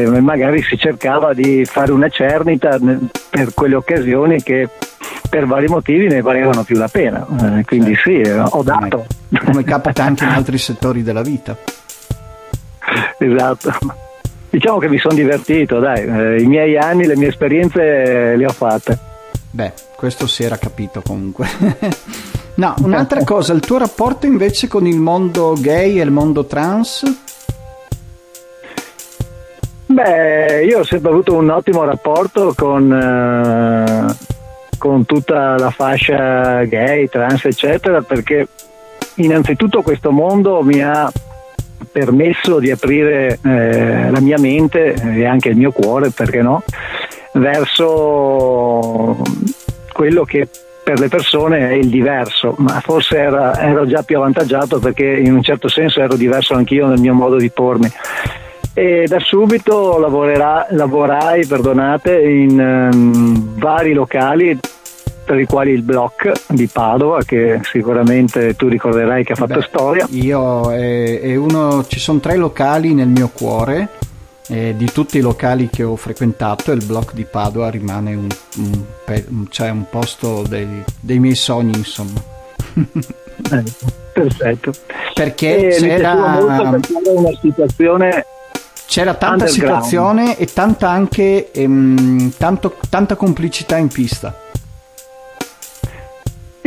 eh, 0.05 0.21
magari 0.21 0.61
si 0.61 0.77
cercava 0.77 1.33
di 1.33 1.65
fare 1.65 1.91
una 1.91 2.07
cernita 2.07 2.79
per 3.29 3.53
quelle 3.53 3.75
occasioni 3.75 4.41
che 4.41 4.69
per 5.29 5.45
vari 5.45 5.67
motivi 5.67 6.07
ne 6.07 6.21
valevano 6.21 6.63
più 6.63 6.77
la 6.77 6.87
pena. 6.87 7.27
Eh, 7.57 7.65
quindi 7.65 7.95
sì, 7.95 8.21
ho 8.21 8.63
dato. 8.63 9.05
Come 9.43 9.63
capita 9.65 10.05
anche 10.05 10.23
in 10.23 10.29
altri 10.31 10.57
settori 10.57 11.03
della 11.03 11.21
vita. 11.21 11.55
esatto. 13.19 13.71
Diciamo 14.49 14.77
che 14.77 14.87
mi 14.87 14.97
sono 14.97 15.13
divertito, 15.13 15.79
dai, 15.79 16.05
eh, 16.05 16.41
i 16.41 16.45
miei 16.45 16.77
anni, 16.77 17.05
le 17.05 17.17
mie 17.17 17.27
esperienze 17.27 18.37
le 18.37 18.45
ho 18.45 18.53
fatte. 18.53 19.15
Beh, 19.57 19.73
questo 19.95 20.27
si 20.27 20.43
era 20.43 20.55
capito 20.59 21.01
comunque. 21.01 21.47
no, 22.57 22.75
un'altra 22.81 23.23
cosa, 23.23 23.53
il 23.53 23.59
tuo 23.61 23.79
rapporto 23.79 24.27
invece 24.27 24.67
con 24.67 24.85
il 24.85 24.99
mondo 24.99 25.55
gay 25.57 25.97
e 25.97 26.03
il 26.03 26.11
mondo 26.11 26.45
trans? 26.45 27.03
Beh, 29.87 30.63
io 30.63 30.77
ho 30.77 30.83
sempre 30.83 31.09
avuto 31.09 31.33
un 31.33 31.49
ottimo 31.49 31.83
rapporto 31.85 32.53
con, 32.55 32.93
eh, 32.93 34.15
con 34.77 35.07
tutta 35.07 35.57
la 35.57 35.71
fascia 35.71 36.63
gay, 36.65 37.09
trans, 37.09 37.45
eccetera, 37.45 38.03
perché 38.03 38.47
innanzitutto 39.15 39.81
questo 39.81 40.11
mondo 40.11 40.61
mi 40.61 40.83
ha 40.83 41.11
permesso 41.91 42.59
di 42.59 42.69
aprire 42.69 43.39
eh, 43.43 44.11
la 44.11 44.19
mia 44.19 44.37
mente 44.37 44.93
e 44.93 45.25
anche 45.25 45.49
il 45.49 45.55
mio 45.55 45.71
cuore, 45.71 46.11
perché 46.11 46.43
no, 46.43 46.61
verso 47.39 49.17
quello 49.91 50.23
che 50.23 50.47
per 50.83 50.99
le 50.99 51.09
persone 51.09 51.69
è 51.69 51.73
il 51.73 51.89
diverso, 51.89 52.55
ma 52.59 52.79
forse 52.79 53.17
era, 53.17 53.59
ero 53.59 53.85
già 53.85 54.03
più 54.03 54.17
avvantaggiato 54.17 54.79
perché 54.79 55.05
in 55.05 55.33
un 55.33 55.43
certo 55.43 55.67
senso 55.67 55.99
ero 55.99 56.15
diverso 56.15 56.53
anch'io 56.53 56.87
nel 56.87 56.99
mio 56.99 57.13
modo 57.13 57.35
di 57.35 57.49
pormi. 57.49 57.91
E 58.73 59.05
da 59.07 59.19
subito 59.19 59.97
lavorai 59.99 61.45
perdonate, 61.45 62.21
in 62.21 62.89
um, 62.93 63.57
vari 63.57 63.91
locali 63.93 64.57
tra 65.25 65.37
i 65.37 65.45
quali 65.45 65.71
il 65.71 65.81
Block 65.81 66.31
di 66.53 66.67
Padova, 66.67 67.21
che 67.23 67.59
sicuramente 67.63 68.55
tu 68.55 68.69
ricorderai 68.69 69.25
che 69.25 69.33
ha 69.33 69.35
fatto 69.35 69.59
Beh, 69.59 69.65
storia. 69.67 70.07
Io 70.11 70.71
è, 70.71 71.19
è 71.19 71.35
uno, 71.35 71.85
ci 71.85 71.99
sono 71.99 72.19
tre 72.19 72.37
locali 72.37 72.93
nel 72.93 73.09
mio 73.09 73.29
cuore. 73.33 73.89
Eh, 74.49 74.75
di 74.77 74.85
tutti 74.91 75.17
i 75.17 75.21
locali 75.21 75.69
che 75.69 75.83
ho 75.83 75.95
frequentato, 75.95 76.71
il 76.71 76.85
Block 76.85 77.13
di 77.13 77.25
Padova 77.25 77.69
rimane 77.69 78.15
un, 78.15 78.27
un, 78.57 78.83
un, 79.05 79.47
cioè 79.49 79.69
un 79.69 79.89
posto 79.89 80.43
dei, 80.47 80.83
dei 81.01 81.19
miei 81.19 81.35
sogni, 81.35 81.77
insomma. 81.77 82.21
Eh, 83.51 83.63
perfetto. 84.13 84.71
Perché 85.13 85.75
c'era, 85.77 86.69
perché 86.71 87.09
una 87.09 87.37
situazione 87.39 88.25
c'era 88.87 89.13
tanta 89.13 89.47
situazione 89.47 90.37
e 90.37 90.45
tanta 90.45 90.89
anche 90.89 91.51
ehm, 91.51 92.31
tanto, 92.37 92.77
tanta 92.89 93.15
complicità 93.15 93.77
in 93.77 93.89
pista. 93.89 94.35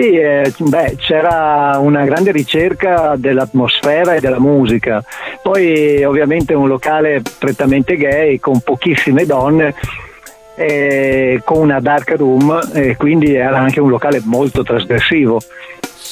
Sì, 0.01 0.17
eh, 0.17 0.51
beh, 0.57 0.97
c'era 0.97 1.77
una 1.79 2.07
grande 2.07 2.33
ricerca 2.33 3.17
dell'atmosfera 3.19 4.15
e 4.15 4.21
della 4.21 4.41
musica, 4.41 5.05
poi 5.43 6.03
ovviamente 6.05 6.55
un 6.55 6.69
locale 6.69 7.21
prettamente 7.39 7.97
gay 7.97 8.39
con 8.39 8.61
pochissime 8.61 9.27
donne. 9.27 9.75
Eh, 10.57 11.41
con 11.43 11.59
una 11.59 11.81
dark 11.81 12.15
room 12.19 12.61
e 12.75 12.95
quindi 12.97 13.35
era 13.35 13.59
anche 13.59 13.81
un 13.81 13.89
locale 13.89 14.21
molto 14.25 14.63
trasgressivo. 14.63 15.41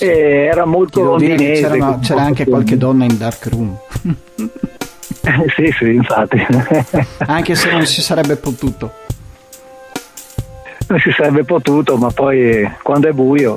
E 0.00 0.09
era 0.50 0.64
molto 0.64 1.02
londinese 1.02 1.68
c'era, 1.68 1.99
c'era 2.00 2.23
anche 2.23 2.47
qualche 2.47 2.78
donna 2.78 3.04
in 3.04 3.16
dark 3.16 3.47
room. 3.50 3.78
Sì 5.57 5.71
sì 5.76 5.95
infatti. 5.95 6.47
Anche 7.26 7.54
se 7.54 7.71
non 7.71 7.85
si 7.85 8.00
sarebbe 8.00 8.37
potuto 8.37 8.92
non 10.88 10.99
si 10.99 11.11
sarebbe 11.12 11.45
potuto, 11.45 11.97
ma 11.97 12.11
poi 12.11 12.68
quando 12.83 13.09
è 13.09 13.12
buio. 13.12 13.57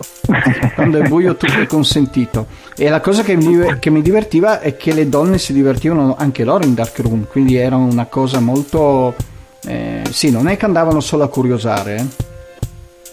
quando 0.76 1.00
è 1.00 1.08
buio 1.08 1.36
tutto 1.36 1.60
è 1.60 1.66
consentito. 1.68 2.48
E 2.78 2.90
la 2.90 3.00
cosa 3.00 3.24
che 3.24 3.36
mi, 3.36 3.80
che 3.80 3.90
mi, 3.90 4.02
divertiva 4.02 4.60
è 4.60 4.76
che 4.76 4.94
le 4.94 5.08
donne 5.08 5.38
si 5.38 5.54
divertivano 5.54 6.16
anche 6.18 6.44
loro 6.44 6.66
in 6.66 6.74
Dark 6.74 7.00
Room, 7.00 7.28
quindi 7.28 7.56
era 7.56 7.76
una 7.76 8.06
cosa 8.06 8.40
molto. 8.40 9.16
Eh, 9.66 10.02
sì, 10.10 10.32
non 10.32 10.48
è 10.48 10.58
che 10.58 10.66
andavano 10.66 11.00
solo 11.00 11.24
a 11.24 11.30
curiosare. 11.30 12.06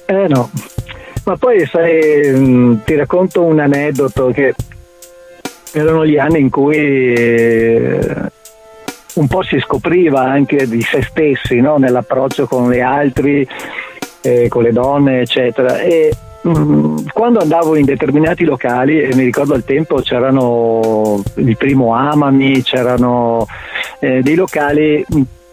Eh, 0.06 0.14
eh 0.14 0.28
no. 0.28 0.50
Ma 1.24 1.36
poi 1.36 1.66
sai, 1.66 2.32
mm, 2.34 2.76
ti 2.84 2.96
racconto 2.96 3.44
un 3.44 3.60
aneddoto 3.60 4.30
che 4.30 4.54
erano 5.72 6.06
gli 6.06 6.16
anni 6.16 6.40
in 6.40 6.50
cui 6.50 7.12
eh, 7.12 8.16
un 9.14 9.26
po' 9.26 9.42
si 9.42 9.58
scopriva 9.60 10.22
anche 10.22 10.66
di 10.66 10.80
se 10.80 11.02
stessi 11.02 11.60
no? 11.60 11.76
nell'approccio 11.76 12.46
con 12.46 12.72
gli 12.72 12.80
altri, 12.80 13.46
eh, 14.20 14.48
con 14.48 14.62
le 14.62 14.72
donne, 14.72 15.20
eccetera. 15.20 15.80
E 15.80 16.12
mm, 16.46 17.08
quando 17.12 17.40
andavo 17.40 17.76
in 17.76 17.84
determinati 17.84 18.44
locali, 18.44 19.00
e 19.00 19.14
mi 19.14 19.24
ricordo 19.24 19.54
al 19.54 19.64
tempo 19.64 19.96
c'erano 19.96 21.22
il 21.34 21.56
primo 21.56 21.94
Amami, 21.94 22.62
c'erano 22.62 23.46
eh, 24.00 24.22
dei 24.22 24.34
locali 24.34 25.04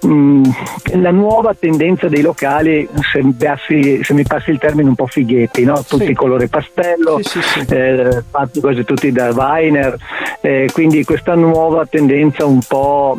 la 0.05 1.11
nuova 1.11 1.55
tendenza 1.57 2.07
dei 2.07 2.21
locali, 2.21 2.87
se, 3.11 3.23
passi, 3.37 4.03
se, 4.03 4.13
mi 4.13 4.23
passi 4.23 4.51
il 4.51 4.59
termine 4.59 4.89
un 4.89 4.95
po' 4.95 5.07
fighetti, 5.07 5.63
no? 5.63 5.83
tutti 5.87 6.05
sì. 6.05 6.13
colore 6.13 6.47
pastello, 6.47 7.19
sì, 7.23 7.41
sì, 7.41 7.65
eh, 7.69 8.23
fatti 8.29 8.59
quasi 8.59 8.83
tutti 8.83 9.11
da 9.11 9.29
Weiner, 9.31 9.97
eh, 10.41 10.69
quindi 10.71 11.03
questa 11.03 11.35
nuova 11.35 11.85
tendenza 11.85 12.45
un 12.45 12.59
po' 12.67 13.17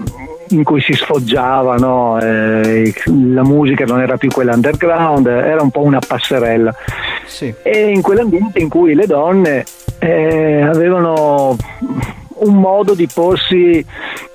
in 0.50 0.62
cui 0.62 0.80
si 0.80 0.92
sfoggiava, 0.92 1.76
no? 1.76 2.20
eh, 2.20 2.94
la 3.32 3.42
musica 3.42 3.84
non 3.84 4.00
era 4.00 4.16
più 4.16 4.30
quella 4.30 4.54
underground, 4.54 5.26
era 5.26 5.62
un 5.62 5.70
po' 5.70 5.82
una 5.82 5.98
passerella. 5.98 6.74
E 7.62 7.90
in 7.90 8.02
quell'ambiente 8.02 8.60
in 8.60 8.68
cui 8.68 8.94
le 8.94 9.06
donne 9.06 9.64
eh, 9.98 10.62
avevano 10.62 11.56
un 12.38 12.54
modo 12.54 12.94
di 12.94 13.08
porsi 13.12 13.84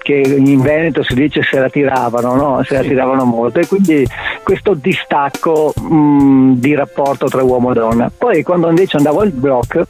che 0.01 0.15
in 0.15 0.61
Veneto 0.61 1.03
si 1.03 1.13
dice 1.13 1.41
se 1.43 1.59
la 1.59 1.69
tiravano, 1.69 2.35
no? 2.35 2.63
se 2.63 2.75
la 2.75 2.81
tiravano 2.81 3.23
molto 3.23 3.59
e 3.59 3.67
quindi 3.67 4.05
questo 4.43 4.73
distacco 4.73 5.73
mh, 5.75 6.53
di 6.55 6.73
rapporto 6.73 7.27
tra 7.27 7.43
uomo 7.43 7.71
e 7.71 7.73
donna. 7.73 8.11
Poi 8.15 8.43
quando 8.43 8.69
invece 8.69 8.97
andavo 8.97 9.21
al 9.21 9.31
blog 9.31 9.87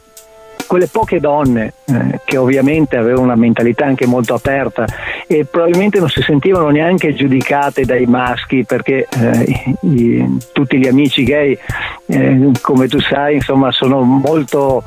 quelle 0.66 0.86
poche 0.86 1.20
donne 1.20 1.74
eh, 1.84 2.20
che 2.24 2.38
ovviamente 2.38 2.96
avevano 2.96 3.24
una 3.24 3.34
mentalità 3.34 3.84
anche 3.84 4.06
molto 4.06 4.32
aperta 4.32 4.86
e 5.26 5.44
probabilmente 5.44 5.98
non 5.98 6.08
si 6.08 6.22
sentivano 6.22 6.70
neanche 6.70 7.14
giudicate 7.14 7.84
dai 7.84 8.06
maschi 8.06 8.64
perché 8.64 9.06
eh, 9.06 9.74
i, 9.82 10.38
tutti 10.52 10.78
gli 10.78 10.86
amici 10.86 11.24
gay, 11.24 11.58
eh, 12.06 12.50
come 12.62 12.88
tu 12.88 12.98
sai, 13.00 13.34
insomma, 13.34 13.70
sono 13.70 14.00
molto 14.00 14.82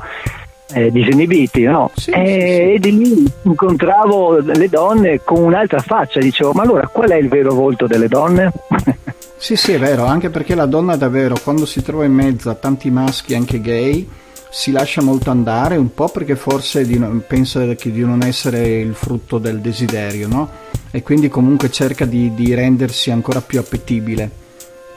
eh, 0.76 0.90
disinibiti, 0.90 1.62
no? 1.62 1.90
Sì, 1.94 2.10
e, 2.10 2.14
sì, 2.14 2.22
sì. 2.22 2.74
e, 2.74 2.78
di 2.78 2.98
lì 2.98 3.32
incontravo 3.44 4.40
le 4.40 4.68
donne 4.68 5.22
con 5.24 5.42
un'altra 5.42 5.80
faccia, 5.80 6.20
dicevo, 6.20 6.52
ma 6.52 6.64
allora 6.64 6.86
qual 6.86 7.08
è 7.08 7.16
il 7.16 7.28
vero 7.28 7.54
volto 7.54 7.86
delle 7.86 8.08
donne? 8.08 8.52
sì, 9.38 9.56
sì, 9.56 9.72
è 9.72 9.78
vero, 9.78 10.04
anche 10.04 10.28
perché 10.28 10.54
la 10.54 10.66
donna 10.66 10.96
davvero, 10.96 11.34
quando 11.42 11.64
si 11.64 11.82
trova 11.82 12.04
in 12.04 12.12
mezzo 12.12 12.50
a 12.50 12.54
tanti 12.54 12.90
maschi, 12.90 13.34
anche 13.34 13.62
gay, 13.62 14.06
si 14.50 14.70
lascia 14.70 15.00
molto 15.00 15.30
andare, 15.30 15.76
un 15.76 15.94
po' 15.94 16.08
perché 16.08 16.36
forse 16.36 16.84
non, 16.84 17.22
pensa 17.26 17.64
di 17.64 18.04
non 18.04 18.22
essere 18.22 18.78
il 18.78 18.94
frutto 18.94 19.38
del 19.38 19.60
desiderio, 19.60 20.28
no? 20.28 20.50
E 20.90 21.02
quindi 21.02 21.28
comunque 21.28 21.70
cerca 21.70 22.04
di, 22.04 22.34
di 22.34 22.52
rendersi 22.52 23.10
ancora 23.10 23.40
più 23.40 23.58
appetibile. 23.58 24.44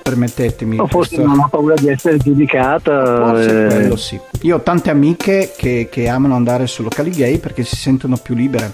Permettetemi. 0.09 0.79
O 0.79 0.87
forse 0.87 1.15
questo... 1.15 1.31
non 1.31 1.43
ha 1.43 1.47
paura 1.47 1.75
di 1.75 1.87
essere 1.89 2.17
giudicata. 2.17 3.27
Forse 3.27 3.65
eh... 3.65 3.67
quello 3.67 3.95
sì. 3.95 4.19
Io 4.41 4.55
ho 4.55 4.61
tante 4.61 4.89
amiche 4.89 5.53
che, 5.55 5.87
che 5.91 6.07
amano 6.07 6.35
andare 6.35 6.65
su 6.65 6.81
locali 6.81 7.11
gay 7.11 7.37
perché 7.37 7.63
si 7.63 7.75
sentono 7.75 8.17
più 8.17 8.33
libere 8.33 8.73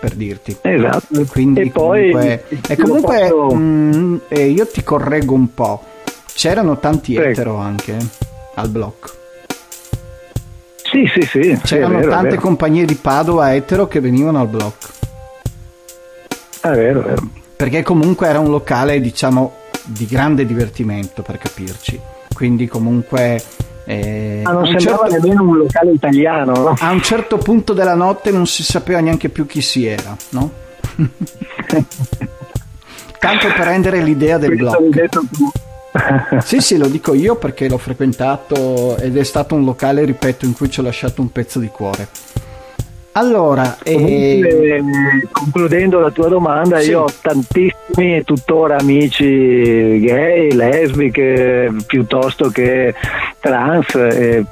per 0.00 0.14
dirti. 0.14 0.56
Esatto. 0.62 1.24
Quindi 1.28 1.60
e 1.60 1.72
comunque, 1.72 2.44
poi 2.48 2.58
e 2.68 2.76
comunque 2.76 3.28
posso... 3.28 3.54
mh, 3.54 4.20
eh, 4.28 4.46
io 4.46 4.66
ti 4.66 4.82
correggo 4.82 5.34
un 5.34 5.52
po'. 5.52 5.82
C'erano 6.34 6.78
tanti 6.78 7.14
Prego. 7.14 7.30
etero 7.30 7.56
anche 7.56 7.96
eh, 7.96 8.06
al 8.54 8.68
blocco. 8.68 9.10
Sì, 10.82 11.06
sì, 11.12 11.22
sì. 11.22 11.58
C'erano 11.62 11.98
vero, 11.98 12.10
tante 12.10 12.36
compagnie 12.36 12.84
di 12.84 12.94
Padova 12.94 13.54
etero 13.54 13.86
che 13.86 14.00
venivano 14.00 14.40
al 14.40 14.48
blocco. 14.48 14.88
È 16.60 16.68
vero, 16.68 17.00
è 17.00 17.04
vero. 17.04 17.28
Perché 17.56 17.82
comunque 17.82 18.26
era 18.26 18.40
un 18.40 18.50
locale, 18.50 19.00
diciamo, 19.00 19.60
di 19.84 20.06
grande 20.06 20.44
divertimento, 20.46 21.22
per 21.22 21.38
capirci. 21.38 22.00
Quindi 22.32 22.66
comunque... 22.66 23.42
Eh, 23.84 24.42
Ma 24.44 24.52
non 24.52 24.66
sembrava 24.66 25.08
certo... 25.08 25.26
nemmeno 25.26 25.42
un 25.42 25.56
locale 25.56 25.90
italiano, 25.90 26.52
no? 26.52 26.74
A 26.78 26.90
un 26.90 27.02
certo 27.02 27.38
punto 27.38 27.72
della 27.72 27.94
notte 27.94 28.30
non 28.30 28.46
si 28.46 28.62
sapeva 28.62 29.00
neanche 29.00 29.28
più 29.28 29.44
chi 29.46 29.60
si 29.60 29.84
era, 29.86 30.16
no? 30.30 30.52
Tanto 33.18 33.46
per 33.46 33.66
rendere 33.66 34.02
l'idea 34.02 34.38
del 34.38 34.56
blocco. 34.56 34.88
sì, 36.42 36.60
sì, 36.60 36.76
lo 36.76 36.88
dico 36.88 37.14
io 37.14 37.36
perché 37.36 37.68
l'ho 37.68 37.78
frequentato 37.78 38.96
ed 38.96 39.16
è 39.16 39.24
stato 39.24 39.54
un 39.54 39.64
locale, 39.64 40.04
ripeto, 40.04 40.44
in 40.46 40.54
cui 40.54 40.70
ci 40.70 40.80
ho 40.80 40.82
lasciato 40.82 41.20
un 41.20 41.30
pezzo 41.30 41.58
di 41.58 41.68
cuore. 41.68 42.08
Allora, 43.12 43.76
Comunque, 43.82 44.76
eh... 44.76 44.82
concludendo 45.30 46.00
la 46.00 46.10
tua 46.10 46.28
domanda, 46.28 46.80
sì. 46.80 46.90
io 46.90 47.02
ho 47.02 47.12
tantissimi 47.20 48.24
tuttora 48.24 48.78
amici 48.78 50.00
gay, 50.00 50.52
lesbiche, 50.52 51.70
piuttosto 51.86 52.48
che 52.48 52.94
trans. 53.40 53.94
E, 53.94 54.44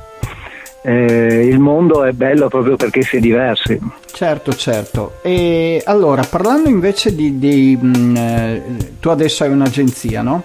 eh, 0.82 1.46
il 1.46 1.58
mondo 1.58 2.04
è 2.04 2.12
bello 2.12 2.48
proprio 2.48 2.76
perché 2.76 3.02
si 3.02 3.16
è 3.16 3.20
diversi. 3.20 3.78
Certo, 4.12 4.54
certo. 4.54 5.14
E 5.22 5.82
allora, 5.84 6.22
parlando 6.22 6.68
invece 6.68 7.14
di... 7.14 7.38
di 7.38 7.78
mh, 7.80 7.86
mm, 7.86 8.16
eh, 8.16 8.62
tu 9.00 9.08
adesso 9.08 9.44
hai 9.44 9.50
un'agenzia, 9.50 10.22
no? 10.22 10.44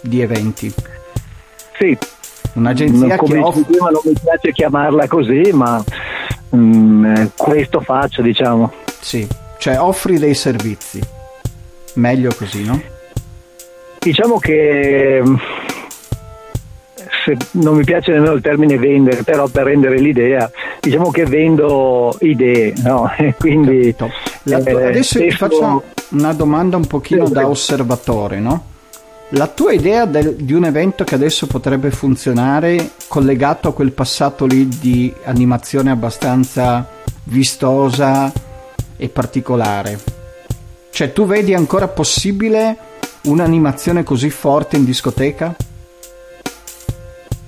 di 0.00 0.20
eventi. 0.20 0.72
Sì. 1.78 1.96
Un'agenzia 2.54 3.16
Come 3.16 3.34
che 3.34 3.40
offre... 3.40 3.62
Prima 3.62 3.90
non 3.90 4.00
mi 4.04 4.12
piace 4.20 4.52
chiamarla 4.52 5.06
così, 5.06 5.50
ma 5.52 5.82
mm, 6.58 7.24
questo 7.36 7.80
faccio, 7.80 8.22
diciamo. 8.22 8.72
Sì, 9.00 9.26
cioè 9.58 9.80
offri 9.80 10.18
dei 10.18 10.34
servizi. 10.34 11.00
Meglio 11.94 12.32
così, 12.36 12.64
no? 12.64 12.80
Diciamo 13.98 14.38
che 14.38 15.22
se 17.24 17.36
non 17.52 17.76
mi 17.76 17.84
piace 17.84 18.12
nemmeno 18.12 18.32
il 18.32 18.40
termine 18.40 18.78
vendere, 18.78 19.22
però 19.22 19.48
per 19.48 19.64
rendere 19.64 19.98
l'idea, 19.98 20.50
diciamo 20.80 21.10
che 21.10 21.24
vendo 21.24 22.16
idee, 22.20 22.72
no? 22.82 23.10
Quindi 23.38 23.94
La, 24.44 24.62
eh, 24.62 24.86
adesso 24.86 25.18
ti 25.18 25.30
faccio 25.30 25.82
una 26.10 26.32
domanda 26.32 26.76
un 26.76 26.86
pochino 26.86 27.28
da 27.28 27.46
osservatore, 27.46 28.38
no? 28.38 28.76
La 29.32 29.46
tua 29.46 29.72
idea 29.72 30.06
del, 30.06 30.36
di 30.36 30.54
un 30.54 30.64
evento 30.64 31.04
che 31.04 31.14
adesso 31.14 31.46
potrebbe 31.46 31.90
funzionare 31.90 32.92
collegato 33.08 33.68
a 33.68 33.74
quel 33.74 33.92
passato 33.92 34.46
lì 34.46 34.66
di 34.66 35.12
animazione 35.24 35.90
abbastanza 35.90 36.88
vistosa 37.24 38.32
e 38.96 39.08
particolare, 39.10 39.98
cioè 40.90 41.12
tu 41.12 41.26
vedi 41.26 41.52
ancora 41.52 41.88
possibile 41.88 42.76
un'animazione 43.24 44.02
così 44.02 44.30
forte 44.30 44.76
in 44.76 44.84
discoteca? 44.84 45.54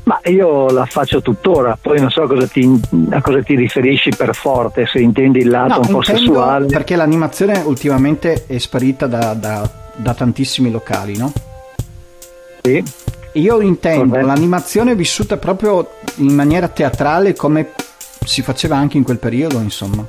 Ma 0.03 0.21
io 0.25 0.69
la 0.71 0.85
faccio 0.85 1.23
tuttora, 1.23 1.79
poi 1.81 1.99
non 1.99 2.11
so 2.11 2.25
a 2.25 2.27
cosa 2.27 2.47
ti, 2.47 2.69
a 3.09 3.23
cosa 3.23 3.43
ti 3.43 3.55
riferisci 3.55 4.11
per 4.11 4.35
forte, 4.35 4.85
se 4.85 4.99
intendi 4.99 5.38
il 5.38 5.49
lato 5.49 5.81
no, 5.81 5.87
un 5.87 5.95
po' 5.95 6.03
sessuale. 6.03 6.66
Perché 6.66 6.95
l'animazione 6.95 7.62
ultimamente 7.64 8.45
è 8.47 8.59
sparita 8.59 9.07
da, 9.07 9.33
da, 9.33 9.71
da 9.97 10.12
tantissimi 10.12 10.71
locali, 10.71 11.16
no? 11.16 11.33
Sì. 12.62 12.83
Io 13.35 13.61
intendo 13.61 14.09
Corretto. 14.09 14.27
l'animazione 14.27 14.94
vissuta 14.94 15.37
proprio 15.37 15.88
in 16.16 16.35
maniera 16.35 16.68
teatrale 16.68 17.35
come 17.35 17.70
si 18.25 18.42
faceva 18.42 18.77
anche 18.77 18.96
in 18.96 19.05
quel 19.05 19.18
periodo, 19.18 19.61
insomma. 19.61 20.05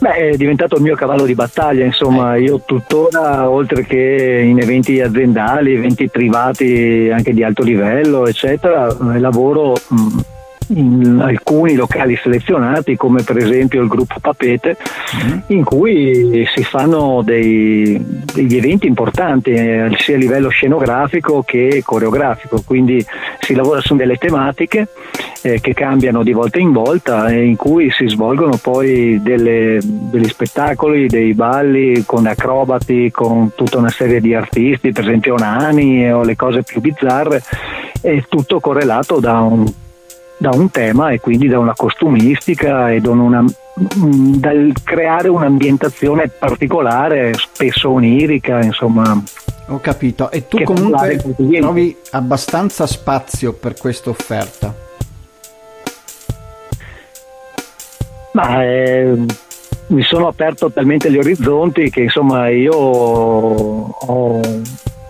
Beh, 0.00 0.30
è 0.30 0.36
diventato 0.36 0.76
il 0.76 0.82
mio 0.82 0.96
cavallo 0.96 1.26
di 1.26 1.34
battaglia, 1.34 1.84
insomma, 1.84 2.34
ecco. 2.34 2.42
io 2.44 2.62
tuttora, 2.64 3.50
oltre 3.50 3.84
che 3.84 4.42
in 4.42 4.58
eventi 4.58 4.98
aziendali, 4.98 5.74
eventi 5.74 6.08
privati 6.08 7.10
anche 7.12 7.34
di 7.34 7.44
alto 7.44 7.62
livello, 7.62 8.26
eccetera, 8.26 8.96
lavoro 9.18 9.76
mh, 9.88 10.20
in 10.74 11.20
alcuni 11.20 11.74
locali 11.74 12.16
selezionati 12.16 12.96
come 12.96 13.22
per 13.22 13.36
esempio 13.36 13.82
il 13.82 13.88
gruppo 13.88 14.20
Papete 14.20 14.76
mm. 15.24 15.38
in 15.48 15.64
cui 15.64 16.48
si 16.54 16.62
fanno 16.62 17.22
dei, 17.24 18.00
degli 18.32 18.56
eventi 18.56 18.86
importanti 18.86 19.50
eh, 19.50 19.90
sia 19.98 20.16
a 20.16 20.18
livello 20.18 20.48
scenografico 20.48 21.42
che 21.42 21.82
coreografico 21.84 22.62
quindi 22.64 23.04
si 23.40 23.54
lavora 23.54 23.80
su 23.80 23.96
delle 23.96 24.16
tematiche 24.16 24.88
eh, 25.42 25.60
che 25.60 25.74
cambiano 25.74 26.22
di 26.22 26.32
volta 26.32 26.58
in 26.58 26.72
volta 26.72 27.28
e 27.28 27.44
in 27.44 27.56
cui 27.56 27.90
si 27.90 28.08
svolgono 28.08 28.58
poi 28.60 29.20
delle, 29.22 29.78
degli 29.82 30.28
spettacoli, 30.28 31.06
dei 31.06 31.34
balli 31.34 32.04
con 32.04 32.26
acrobati, 32.26 33.10
con 33.10 33.52
tutta 33.54 33.78
una 33.78 33.88
serie 33.88 34.20
di 34.20 34.34
artisti, 34.34 34.92
per 34.92 35.04
esempio 35.04 35.36
nani 35.36 36.10
o 36.12 36.22
le 36.22 36.36
cose 36.36 36.62
più 36.62 36.80
bizzarre, 36.80 37.42
è 38.00 38.22
tutto 38.28 38.60
correlato 38.60 39.18
da 39.18 39.40
un 39.40 39.72
da 40.40 40.48
un 40.54 40.70
tema 40.70 41.10
e 41.10 41.20
quindi 41.20 41.48
da 41.48 41.58
una 41.58 41.74
costumistica 41.76 42.90
e 42.90 43.00
da 43.00 43.10
una, 43.10 43.42
mm, 43.42 44.34
dal 44.36 44.72
creare 44.82 45.28
un'ambientazione 45.28 46.28
particolare, 46.28 47.34
spesso 47.34 47.90
onirica, 47.90 48.62
insomma. 48.62 49.22
Ho 49.66 49.78
capito. 49.80 50.30
E 50.30 50.48
tu 50.48 50.62
comunque 50.62 51.22
trovi 51.60 51.94
abbastanza 52.12 52.86
spazio 52.86 53.52
per 53.52 53.74
questa 53.74 54.08
offerta? 54.08 54.74
Ma 58.32 58.64
eh, 58.64 59.18
mi 59.88 60.02
sono 60.02 60.26
aperto 60.26 60.70
talmente 60.70 61.10
gli 61.12 61.18
orizzonti 61.18 61.90
che 61.90 62.00
insomma 62.00 62.48
io 62.48 62.72
ho 62.72 64.40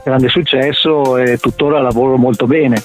grande 0.03 0.29
successo 0.29 1.19
e 1.19 1.39
tuttora 1.39 1.81
lavoro 1.81 2.17
molto 2.17 2.47
bene 2.47 2.83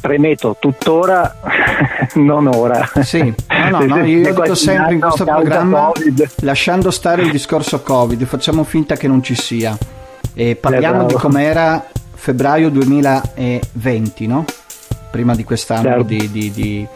premetto 0.00 0.56
tuttora, 0.58 1.36
non 2.14 2.46
ora. 2.46 2.88
Sì, 3.02 3.32
no, 3.70 3.78
no, 3.80 3.84
no 3.96 4.04
io 4.04 4.34
dico 4.34 4.54
sempre 4.54 4.94
in 4.94 5.00
questo 5.00 5.24
programma, 5.24 5.90
COVID. 5.92 6.28
lasciando 6.42 6.90
stare 6.90 7.22
il 7.22 7.30
discorso 7.30 7.80
Covid, 7.80 8.24
facciamo 8.24 8.64
finta 8.64 8.96
che 8.96 9.08
non 9.08 9.22
ci 9.22 9.34
sia 9.34 9.76
e 10.34 10.56
parliamo 10.56 11.04
di 11.06 11.14
com'era 11.14 11.84
febbraio 12.14 12.70
2020, 12.70 14.26
no? 14.26 14.44
Prima 15.10 15.34
di 15.34 15.44
quest'anno 15.44 15.82
certo. 15.82 16.02
di, 16.02 16.30
di, 16.30 16.50
di 16.50 16.86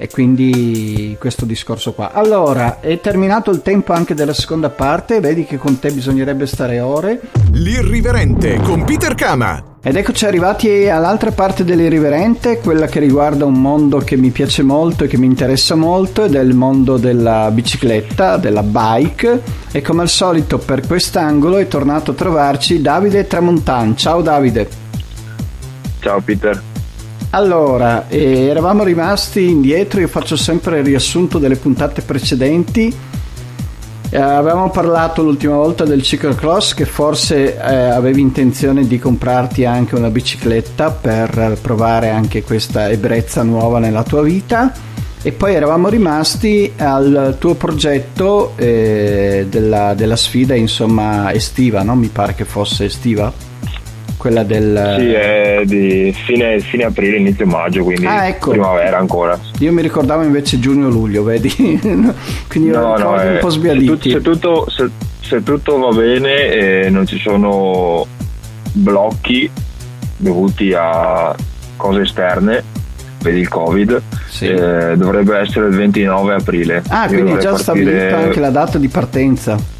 e 0.00 0.08
quindi 0.08 1.14
questo 1.20 1.44
discorso 1.44 1.92
qua. 1.92 2.12
Allora, 2.14 2.80
è 2.80 2.98
terminato 3.00 3.50
il 3.50 3.60
tempo 3.60 3.92
anche 3.92 4.14
della 4.14 4.32
seconda 4.32 4.70
parte, 4.70 5.20
vedi 5.20 5.44
che 5.44 5.58
con 5.58 5.78
te 5.78 5.92
bisognerebbe 5.92 6.46
stare 6.46 6.80
ore. 6.80 7.20
L'irriverente 7.52 8.60
con 8.62 8.82
Peter 8.84 9.14
Kama. 9.14 9.62
Ed 9.82 9.96
eccoci 9.96 10.24
arrivati 10.24 10.88
all'altra 10.88 11.32
parte 11.32 11.64
dell'irriverente, 11.64 12.60
quella 12.60 12.86
che 12.86 12.98
riguarda 12.98 13.44
un 13.44 13.60
mondo 13.60 13.98
che 13.98 14.16
mi 14.16 14.30
piace 14.30 14.62
molto 14.62 15.04
e 15.04 15.06
che 15.06 15.18
mi 15.18 15.26
interessa 15.26 15.74
molto 15.74 16.24
ed 16.24 16.34
è 16.34 16.40
il 16.40 16.54
mondo 16.54 16.96
della 16.96 17.50
bicicletta, 17.50 18.38
della 18.38 18.62
bike 18.62 19.42
e 19.70 19.82
come 19.82 20.00
al 20.00 20.08
solito 20.08 20.56
per 20.56 20.86
quest'angolo 20.86 21.58
è 21.58 21.68
tornato 21.68 22.12
a 22.12 22.14
trovarci 22.14 22.80
Davide 22.80 23.26
Tramontan. 23.26 23.98
Ciao 23.98 24.22
Davide. 24.22 24.66
Ciao 26.00 26.22
Peter. 26.22 26.69
Allora, 27.32 28.08
eh, 28.08 28.46
eravamo 28.46 28.82
rimasti 28.82 29.48
indietro, 29.48 30.00
io 30.00 30.08
faccio 30.08 30.36
sempre 30.36 30.80
il 30.80 30.84
riassunto 30.84 31.38
delle 31.38 31.54
puntate 31.54 32.02
precedenti. 32.02 32.92
Eh, 34.12 34.20
avevamo 34.20 34.70
parlato 34.70 35.22
l'ultima 35.22 35.54
volta 35.54 35.84
del 35.84 36.02
ciclocross 36.02 36.74
che 36.74 36.86
forse 36.86 37.56
eh, 37.56 37.60
avevi 37.60 38.20
intenzione 38.20 38.84
di 38.84 38.98
comprarti 38.98 39.64
anche 39.64 39.94
una 39.94 40.10
bicicletta 40.10 40.90
per 40.90 41.56
provare 41.62 42.08
anche 42.08 42.42
questa 42.42 42.88
ebbrezza 42.90 43.44
nuova 43.44 43.78
nella 43.78 44.02
tua 44.02 44.22
vita 44.22 44.72
e 45.22 45.30
poi 45.30 45.54
eravamo 45.54 45.88
rimasti 45.88 46.72
al 46.78 47.36
tuo 47.38 47.54
progetto 47.54 48.54
eh, 48.56 49.46
della, 49.48 49.94
della, 49.94 50.16
sfida 50.16 50.56
insomma 50.56 51.32
estiva, 51.32 51.84
no? 51.84 51.94
mi 51.94 52.08
pare 52.08 52.34
che 52.34 52.44
fosse 52.44 52.86
estiva 52.86 53.32
quella 54.20 54.42
del... 54.42 54.96
Sì, 54.98 55.12
è 55.12 55.62
di 55.64 56.14
fine, 56.26 56.60
fine 56.60 56.84
aprile, 56.84 57.16
inizio 57.16 57.46
maggio, 57.46 57.82
quindi 57.82 58.04
ah, 58.04 58.26
ecco. 58.26 58.50
primavera 58.50 58.98
ancora. 58.98 59.38
Io 59.60 59.72
mi 59.72 59.80
ricordavo 59.80 60.22
invece 60.22 60.58
giugno-luglio, 60.58 61.22
vedi? 61.22 61.50
quindi 62.46 62.68
no, 62.68 62.98
no, 62.98 63.12
un 63.12 63.38
po' 63.40 63.48
sbiaditi. 63.48 64.10
Se, 64.10 64.20
tutto, 64.20 64.68
se, 64.68 64.90
se 65.22 65.42
tutto 65.42 65.78
va 65.78 65.96
bene 65.96 66.50
e 66.50 66.90
non 66.90 67.06
ci 67.06 67.18
sono 67.18 68.06
blocchi 68.72 69.50
dovuti 70.18 70.74
a 70.76 71.34
cose 71.76 72.02
esterne, 72.02 72.62
vedi 73.22 73.40
il 73.40 73.48
covid, 73.48 74.02
sì. 74.28 74.48
eh, 74.48 74.98
dovrebbe 74.98 75.38
essere 75.38 75.68
il 75.68 75.76
29 75.76 76.34
aprile. 76.34 76.82
Ah, 76.88 77.06
Io 77.06 77.22
quindi 77.22 77.40
già 77.40 77.52
partire... 77.52 77.62
stabilita 77.62 78.16
anche 78.18 78.40
la 78.40 78.50
data 78.50 78.76
di 78.76 78.88
partenza. 78.88 79.78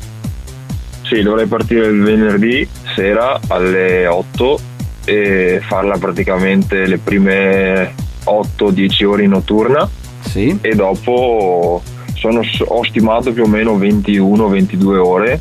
Sì, 1.10 1.22
dovrei 1.22 1.46
partire 1.46 1.88
il 1.88 2.02
venerdì 2.02 2.68
sera 2.94 3.40
alle 3.48 4.06
8 4.06 4.60
e 5.06 5.60
farla 5.60 5.98
praticamente 5.98 6.86
le 6.86 6.98
prime 6.98 7.92
8-10 8.24 9.04
ore 9.06 9.26
notturna. 9.26 9.90
Sì. 10.20 10.56
E 10.60 10.74
dopo 10.76 11.82
sono, 12.14 12.42
ho 12.64 12.84
stimato 12.84 13.32
più 13.32 13.42
o 13.42 13.48
meno 13.48 13.76
21-22 13.76 14.84
ore 14.98 15.40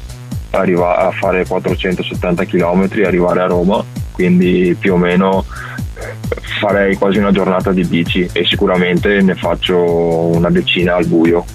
arriva 0.49 1.05
a 1.05 1.11
fare 1.11 1.45
470 1.45 2.45
km 2.45 2.89
e 2.95 3.05
arrivare 3.05 3.41
a 3.41 3.45
Roma. 3.45 3.85
Quindi 4.11 4.75
più 4.79 4.93
o 4.93 4.97
meno 4.97 5.45
farei 6.59 6.95
quasi 6.95 7.19
una 7.19 7.31
giornata 7.31 7.71
di 7.71 7.83
bici 7.83 8.27
e 8.33 8.43
sicuramente 8.43 9.21
ne 9.21 9.35
faccio 9.35 9.77
una 9.77 10.49
decina 10.49 10.95
al 10.95 11.05
buio. 11.05 11.45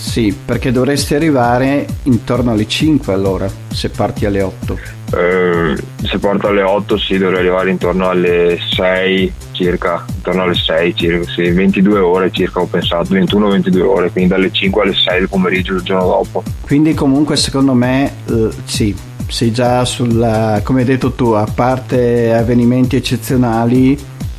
Sì, 0.00 0.34
perché 0.44 0.72
dovresti 0.72 1.14
arrivare 1.14 1.86
intorno 2.04 2.52
alle 2.52 2.66
5 2.66 3.12
allora, 3.12 3.48
se 3.68 3.90
parti 3.90 4.24
alle 4.24 4.40
8. 4.40 4.78
Eh, 5.12 5.76
se 6.02 6.18
parto 6.18 6.48
alle 6.48 6.62
8 6.62 6.96
sì, 6.96 7.18
dovrei 7.18 7.40
arrivare 7.40 7.70
intorno 7.70 8.08
alle 8.08 8.58
6 8.74 9.32
circa, 9.52 10.04
intorno 10.12 10.42
alle 10.42 10.54
6 10.54 10.96
circa, 10.96 11.30
sì, 11.30 11.50
22 11.50 11.98
ore 11.98 12.30
circa 12.32 12.60
ho 12.60 12.66
pensato, 12.66 13.14
21-22 13.14 13.80
ore, 13.82 14.10
quindi 14.10 14.30
dalle 14.30 14.50
5 14.50 14.82
alle 14.82 14.94
6 14.94 15.18
del 15.18 15.28
pomeriggio 15.28 15.74
del 15.74 15.82
giorno 15.82 16.06
dopo. 16.06 16.42
Quindi 16.62 16.94
comunque 16.94 17.36
secondo 17.36 17.74
me 17.74 18.10
eh, 18.26 18.48
sì, 18.64 18.96
sei 19.28 19.52
già 19.52 19.84
sulla, 19.84 20.62
come 20.64 20.80
hai 20.80 20.86
detto 20.86 21.12
tu, 21.12 21.32
a 21.32 21.46
parte 21.54 22.32
avvenimenti 22.32 22.96
eccezionali, 22.96 23.98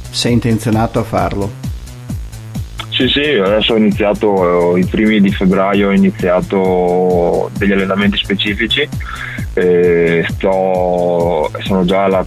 sei 0.10 0.34
intenzionato 0.34 1.00
a 1.00 1.04
farlo. 1.04 1.61
Sì, 3.02 3.08
sì, 3.08 3.32
adesso 3.44 3.74
ho 3.74 3.78
iniziato, 3.78 4.78
i 4.78 4.86
primi 4.86 5.20
di 5.22 5.32
febbraio 5.32 5.88
ho 5.88 5.92
iniziato 5.92 7.50
degli 7.58 7.72
allenamenti 7.72 8.16
specifici, 8.16 8.88
sto, 10.28 11.52
sono 11.64 11.84
già 11.84 12.04
alla 12.04 12.24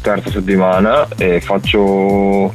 terza 0.00 0.28
settimana 0.28 1.06
e 1.16 1.40
faccio 1.40 2.50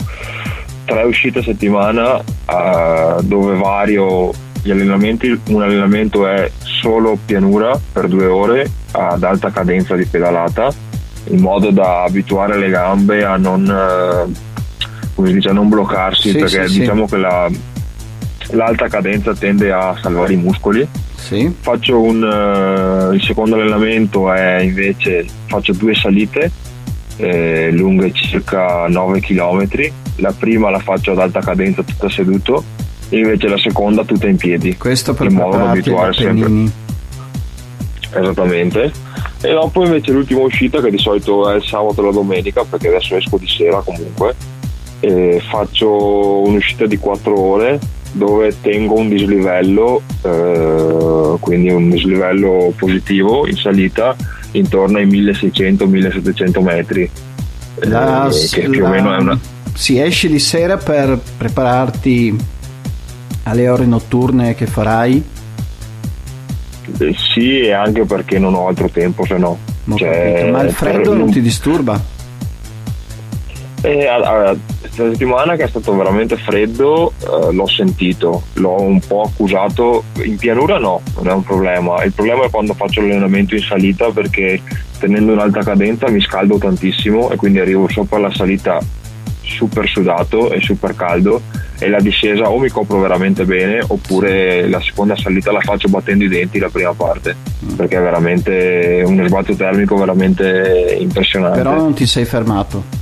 tre 0.84 1.04
uscite 1.04 1.40
a 1.40 1.44
settimana 1.44 2.18
uh, 2.18 3.22
dove 3.22 3.56
vario 3.56 4.34
gli 4.62 4.72
allenamenti, 4.72 5.40
un 5.48 5.62
allenamento 5.62 6.28
è 6.28 6.52
solo 6.58 7.18
pianura 7.26 7.80
per 7.94 8.10
due 8.10 8.26
ore 8.26 8.70
ad 8.92 9.24
alta 9.24 9.50
cadenza 9.50 9.96
di 9.96 10.04
pedalata 10.04 10.74
in 11.30 11.40
modo 11.40 11.72
da 11.72 12.04
abituare 12.04 12.58
le 12.58 12.70
gambe 12.70 13.24
a 13.24 13.38
non... 13.38 14.28
Uh, 14.28 14.50
come 15.22 15.28
si 15.28 15.34
dice, 15.36 15.50
a 15.50 15.54
non 15.54 15.70
bloccarsi 15.70 16.32
sì, 16.32 16.38
perché 16.38 16.68
sì, 16.68 16.80
diciamo 16.80 17.06
sì. 17.06 17.14
che 17.14 17.20
la, 17.20 17.50
l'alta 18.52 18.88
cadenza 18.88 19.36
tende 19.36 19.72
a 19.72 19.96
salvare 20.02 20.34
i 20.34 20.38
muscoli. 20.38 20.88
Sì. 21.16 21.54
Faccio 21.60 22.02
un, 22.02 22.24
uh, 22.24 23.14
il 23.14 23.22
secondo 23.22 23.56
allenamento 23.56 24.32
è 24.34 24.60
invece 24.62 25.26
faccio 25.46 25.72
due 25.74 25.94
salite 25.94 26.52
eh, 27.18 27.70
lunghe 27.72 28.12
circa 28.14 28.88
9 28.88 29.20
km. 29.20 29.68
La 30.18 30.34
prima 30.38 30.70
la 30.70 30.80
faccio 30.80 31.12
ad 31.12 31.20
alta 31.20 31.40
cadenza 31.40 31.84
tutta 31.84 32.10
seduto 32.10 32.64
e 33.10 33.20
invece 33.20 33.48
la 33.48 33.58
seconda 33.58 34.04
tutta 34.04 34.28
in 34.28 34.38
piedi. 34.38 34.76
Questo 34.78 35.14
per 35.14 35.28
in 35.28 35.36
modo 35.36 35.58
da 35.58 35.70
abituare 35.70 36.14
sempre. 36.14 36.72
Esattamente. 38.14 38.92
E 39.42 39.52
dopo 39.52 39.86
invece 39.86 40.12
l'ultima 40.12 40.42
uscita 40.42 40.82
che 40.82 40.90
di 40.90 40.98
solito 40.98 41.50
è 41.50 41.56
il 41.56 41.64
sabato 41.64 42.02
e 42.02 42.06
la 42.06 42.12
domenica 42.12 42.64
perché 42.64 42.90
adesso 42.90 43.16
esco 43.16 43.38
di 43.38 43.48
sera 43.48 43.82
comunque 43.82 44.36
e 45.02 45.42
faccio 45.50 46.42
un'uscita 46.42 46.86
di 46.86 46.98
4 46.98 47.38
ore 47.38 47.80
dove 48.14 48.56
tengo 48.62 48.96
un 48.96 49.10
dislivello, 49.10 50.02
eh, 50.22 51.36
quindi 51.40 51.70
un 51.70 51.90
dislivello 51.90 52.74
positivo 52.76 53.48
in 53.48 53.56
salita 53.56 54.16
intorno 54.52 54.98
ai 54.98 55.08
1600-1700 55.08 56.62
metri. 56.62 57.10
La, 57.84 58.28
eh, 58.28 58.48
che 58.50 58.70
più 58.70 58.82
la, 58.82 58.88
o 58.88 58.92
meno 58.92 59.16
è 59.16 59.18
una... 59.18 59.40
Si 59.74 59.98
esce 60.00 60.28
di 60.28 60.40
sera 60.40 60.78
per 60.78 61.20
prepararti 61.38 62.36
alle 63.44 63.70
ore 63.70 63.86
notturne 63.86 64.56
che 64.56 64.68
farai? 64.68 65.24
Eh, 67.00 67.16
sì, 67.34 67.62
e 67.62 67.72
anche 67.72 68.04
perché 68.04 68.38
non 68.38 68.54
ho 68.54 68.68
altro 68.68 68.90
tempo, 68.90 69.26
se 69.26 69.38
no. 69.38 69.58
Cioè, 69.96 70.50
Ma 70.52 70.62
il 70.62 70.72
freddo 70.72 71.14
non 71.14 71.32
ti 71.32 71.42
disturba? 71.42 72.11
Eh, 73.84 74.06
allora, 74.08 74.56
questa 74.80 75.10
settimana 75.10 75.56
che 75.56 75.63
è 75.63 75.67
stato 75.67 75.96
veramente 75.96 76.38
freddo 76.38 77.13
eh, 77.20 77.52
l'ho 77.52 77.67
sentito, 77.67 78.44
l'ho 78.54 78.80
un 78.80 79.00
po' 79.00 79.24
accusato, 79.24 80.04
in 80.24 80.38
pianura 80.38 80.78
no, 80.78 81.02
non 81.15 81.28
è 81.28 81.32
un 81.32 81.44
problema, 81.44 82.04
il 82.04 82.12
problema 82.12 82.46
è 82.46 82.50
quando 82.50 82.74
faccio 82.74 83.02
l'allenamento 83.02 83.56
in 83.56 83.62
salita 83.62 84.12
perché 84.12 84.62
tenendo 85.00 85.32
un'alta 85.32 85.63
cadenza 85.63 86.10
mi 86.10 86.22
scaldo 86.22 86.58
tantissimo 86.58 87.32
e 87.32 87.38
quindi 87.38 87.60
arrivo 87.60 87.89
sopra 87.89 88.20
la 88.20 88.32
salita 88.32 88.80
super 89.41 89.88
sudato 89.88 90.52
e 90.52 90.62
super 90.62 90.96
caldo 90.96 91.41
e 91.80 91.89
la 91.89 92.00
discesa 92.00 92.50
o 92.50 92.60
mi 92.60 92.70
copro 92.70 93.00
veramente 93.00 93.44
bene 93.44 93.84
oppure 93.86 94.70
la 94.70 94.80
seconda 94.80 95.15
salita 95.15 95.52
la 95.52 95.60
faccio 95.60 95.89
battendo 95.89 96.24
i 96.24 96.28
denti 96.28 96.60
la 96.60 96.70
prima 96.70 96.94
parte 96.94 97.36
mm. 97.65 97.74
perché 97.74 97.98
è 97.98 98.02
veramente 98.02 99.04
un 99.04 99.26
sbalzo 99.28 99.56
termico 99.56 99.96
veramente 99.96 100.96
impressionante. 101.00 101.58
Però 101.58 101.76
non 101.76 101.94
ti 101.96 102.06
sei 102.06 102.26
fermato. 102.26 103.02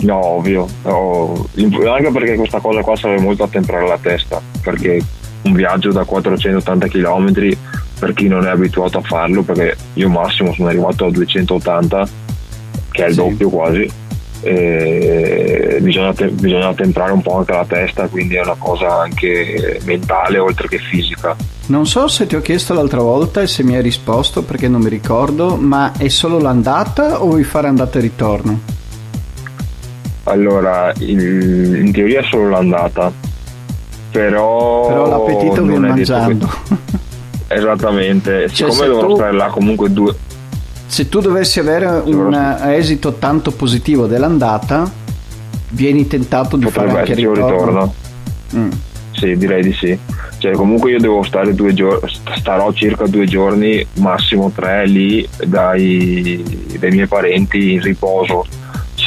No, 0.00 0.24
ovvio, 0.24 0.66
no. 0.82 1.46
anche 1.92 2.10
perché 2.10 2.34
questa 2.34 2.60
cosa 2.60 2.80
qua 2.80 2.96
serve 2.96 3.20
molto 3.20 3.42
a 3.42 3.48
temprare 3.48 3.86
la 3.86 3.98
testa, 4.00 4.40
perché 4.62 5.02
un 5.42 5.52
viaggio 5.52 5.92
da 5.92 6.04
480 6.04 6.88
km 6.88 7.56
per 7.98 8.14
chi 8.14 8.28
non 8.28 8.46
è 8.46 8.50
abituato 8.50 8.98
a 8.98 9.02
farlo, 9.02 9.42
perché 9.42 9.76
io 9.94 10.08
massimo 10.08 10.54
sono 10.54 10.68
arrivato 10.68 11.04
a 11.04 11.10
280, 11.10 12.08
che 12.90 13.04
è 13.04 13.08
il 13.08 13.12
sì. 13.12 13.18
doppio 13.18 13.50
quasi, 13.50 13.90
bisogna, 15.80 16.14
te- 16.14 16.30
bisogna 16.30 16.72
temprare 16.72 17.12
un 17.12 17.20
po' 17.20 17.36
anche 17.36 17.52
la 17.52 17.66
testa, 17.66 18.08
quindi 18.08 18.36
è 18.36 18.42
una 18.42 18.56
cosa 18.58 19.00
anche 19.00 19.80
mentale 19.84 20.38
oltre 20.38 20.66
che 20.66 20.78
fisica. 20.78 21.36
Non 21.66 21.86
so 21.86 22.08
se 22.08 22.26
ti 22.26 22.36
ho 22.36 22.40
chiesto 22.40 22.72
l'altra 22.72 23.02
volta 23.02 23.42
e 23.42 23.46
se 23.46 23.62
mi 23.62 23.76
hai 23.76 23.82
risposto 23.82 24.42
perché 24.42 24.66
non 24.66 24.80
mi 24.80 24.88
ricordo, 24.88 25.56
ma 25.56 25.92
è 25.96 26.08
solo 26.08 26.38
l'andata 26.38 27.22
o 27.22 27.26
vuoi 27.26 27.44
fare 27.44 27.68
andata 27.68 27.98
e 27.98 28.00
ritorno? 28.00 28.60
Allora, 30.30 30.92
il, 30.98 31.76
in 31.84 31.92
teoria 31.92 32.20
è 32.20 32.24
solo 32.24 32.50
l'andata, 32.50 33.12
però... 34.12 34.86
Però 34.86 35.08
l'appetito 35.08 35.62
viene 35.64 35.88
mangiando. 35.88 36.46
Che... 36.46 37.54
Esattamente, 37.54 38.48
cioè, 38.50 38.70
siccome 38.70 38.94
devo 38.94 39.06
tu... 39.08 39.14
stare 39.16 39.32
là 39.32 39.46
comunque 39.48 39.92
due... 39.92 40.14
Se 40.86 41.08
tu 41.08 41.20
dovessi 41.20 41.58
avere 41.58 41.86
un 41.86 42.60
esito 42.64 43.14
tanto 43.14 43.50
positivo 43.50 44.06
dell'andata, 44.06 44.88
vieni 45.70 46.06
tentato 46.06 46.56
di 46.56 46.64
Potrebbe 46.64 46.88
fare 46.88 47.00
anche 47.00 47.12
il 47.12 47.28
ritorno. 47.28 47.46
ritorno. 47.46 47.94
Mm. 48.54 48.70
Sì, 49.12 49.36
direi 49.36 49.62
di 49.62 49.72
sì. 49.72 49.98
Cioè, 50.38 50.52
comunque 50.52 50.92
io 50.92 51.00
devo 51.00 51.22
stare 51.22 51.54
due 51.54 51.74
giorni, 51.74 52.10
starò 52.36 52.72
circa 52.72 53.06
due 53.06 53.26
giorni, 53.26 53.84
massimo 53.94 54.50
tre 54.54 54.86
lì 54.86 55.28
dai, 55.44 56.68
dai 56.78 56.90
miei 56.90 57.06
parenti 57.06 57.72
in 57.72 57.82
riposo 57.82 58.46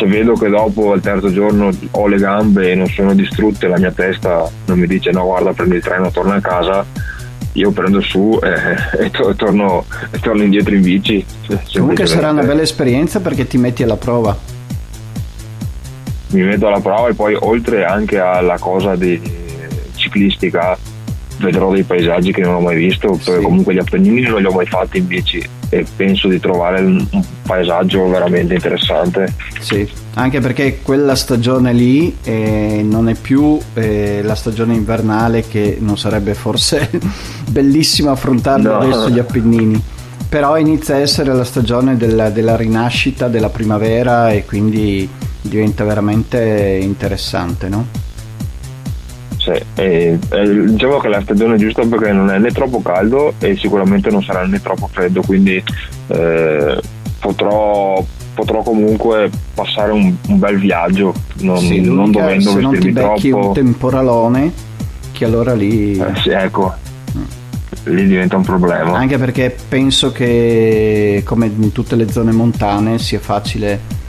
se 0.04 0.10
vedo 0.10 0.34
che 0.34 0.50
dopo 0.50 0.92
al 0.92 1.02
terzo 1.02 1.32
giorno 1.32 1.70
ho 1.92 2.08
le 2.08 2.18
gambe 2.18 2.72
e 2.72 2.76
non 2.76 2.88
sono 2.88 3.14
distrutte, 3.14 3.68
la 3.68 3.80
mia 3.80 3.92
testa 3.92 4.50
non 4.66 4.78
mi 4.78 4.88
dice 4.88 5.12
no 5.12 5.24
guarda 5.24 5.54
prendi 5.54 5.76
il 5.76 5.82
treno, 5.82 6.12
torna 6.12 6.36
a 6.36 6.42
casa, 6.42 6.86
io 7.54 7.72
prendo 7.72 8.02
su 8.02 8.38
e, 8.42 9.06
e, 9.06 9.12
to- 9.12 9.34
torno, 9.36 9.86
e 10.12 10.20
torno, 10.20 10.44
indietro 10.44 10.76
in 10.76 10.82
bici. 10.82 11.26
Comunque 11.74 12.06
sarà 12.06 12.32
una 12.32 12.44
bella 12.44 12.62
esperienza 12.62 13.22
perché 13.22 13.48
ti 13.48 13.58
metti 13.58 13.84
alla 13.84 13.98
prova. 13.98 14.38
Mi 16.32 16.42
metto 16.42 16.68
alla 16.68 16.82
prova 16.82 17.10
e 17.10 17.14
poi 17.14 17.36
oltre 17.40 17.86
anche 17.86 18.20
alla 18.20 18.58
cosa 18.58 18.96
di 18.96 19.22
ciclistica 19.96 20.78
vedrò 21.44 21.72
dei 21.72 21.84
paesaggi 21.84 22.32
che 22.32 22.42
non 22.42 22.56
ho 22.56 22.60
mai 22.60 22.76
visto, 22.76 23.18
sì. 23.20 23.34
comunque 23.42 23.74
gli 23.74 23.80
Appennini 23.80 24.22
non 24.22 24.40
li 24.40 24.48
ho 24.48 24.52
mai 24.52 24.66
fatti 24.66 24.98
in 24.98 25.08
bici 25.08 25.48
e 25.70 25.86
penso 25.96 26.28
di 26.28 26.40
trovare 26.40 26.82
un 26.82 27.06
paesaggio 27.46 28.08
veramente 28.08 28.54
interessante. 28.54 29.34
Sì, 29.60 29.88
anche 30.16 30.40
perché 30.40 30.80
quella 30.82 31.16
stagione 31.16 31.74
lì 31.74 32.18
eh, 32.24 32.82
non 32.84 33.10
è 33.10 33.16
più 33.16 33.60
eh, 33.74 34.22
la 34.24 34.36
stagione 34.36 34.76
invernale 34.76 35.46
che 35.48 35.78
non 35.80 35.98
sarebbe 35.98 36.34
forse 36.34 36.90
bellissimo 37.50 38.12
affrontarlo 38.12 38.72
no. 38.72 38.78
adesso 38.78 39.10
gli 39.10 39.20
Appennini. 39.20 39.82
Però 40.30 40.58
inizia 40.58 40.96
a 40.96 41.00
essere 41.00 41.32
la 41.34 41.44
stagione 41.44 41.96
della, 41.96 42.30
della 42.30 42.56
rinascita, 42.56 43.28
della 43.28 43.50
primavera 43.50 44.32
e 44.32 44.46
quindi 44.46 45.08
diventa 45.42 45.84
veramente 45.84 46.80
interessante, 46.82 47.70
no? 47.70 47.86
Sì, 49.44 49.52
e, 49.76 50.18
e, 50.32 50.66
diciamo 50.68 51.00
che 51.00 51.10
la 51.10 51.20
stagione 51.20 51.56
è 51.56 51.58
giusta 51.58 51.86
perché 51.86 52.14
non 52.14 52.32
è 52.32 52.40
né 52.40 52.50
troppo 52.52 52.82
caldo 52.82 53.34
e 53.40 53.58
sicuramente 53.58 54.10
non 54.10 54.24
sarà 54.24 54.46
né 54.46 54.62
troppo 54.62 54.88
freddo, 54.90 55.22
quindi 55.22 55.62
eh, 56.08 56.80
potrò, 57.20 58.02
potrò, 58.34 58.62
comunque 58.62 59.30
passare 59.54 59.92
un, 59.92 60.16
un 60.30 60.40
bel 60.40 60.58
viaggio, 60.58 61.14
non, 61.40 61.58
sì, 61.58 61.82
non 61.82 62.10
dovendo 62.12 62.52
se 62.52 62.56
vestirmi 62.56 62.92
non 62.94 63.16
ti 63.16 63.30
troppo. 63.30 63.48
un 63.48 63.54
temporalone 63.54 64.52
che 65.12 65.26
allora 65.26 65.54
lì... 65.54 65.98
Eh, 65.98 66.16
sì, 66.22 66.30
ecco. 66.30 66.74
Lì 67.86 68.08
diventa 68.08 68.38
un 68.38 68.44
problema. 68.44 68.98
Anche 68.98 69.18
perché 69.18 69.54
penso 69.68 70.14
che, 70.14 71.22
come 71.26 71.48
in 71.48 71.74
tutte 71.74 71.98
le 71.98 72.10
zone 72.10 72.32
montane, 72.32 72.98
sia 72.98 73.20
facile 73.20 74.02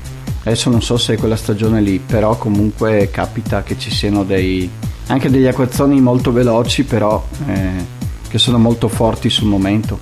adesso 0.44 0.68
non 0.68 0.83
so 0.83 0.97
se 0.99 1.14
è 1.14 1.16
quella 1.16 1.37
stagione 1.37 1.81
lì, 1.81 1.99
però 1.99 2.37
comunque 2.37 3.09
capita 3.11 3.62
che 3.62 3.79
ci 3.79 3.90
siano 3.90 4.25
dei, 4.25 4.70
anche 5.07 5.31
degli 5.31 5.47
acquazzoni 5.47 6.01
molto 6.01 6.33
veloci 6.33 6.85
però 6.85 7.25
eh, 7.47 8.03
che 8.29 8.38
sono 8.38 8.59
molto 8.59 8.88
forti 8.88 9.31
sul 9.31 9.49
momento 9.49 9.99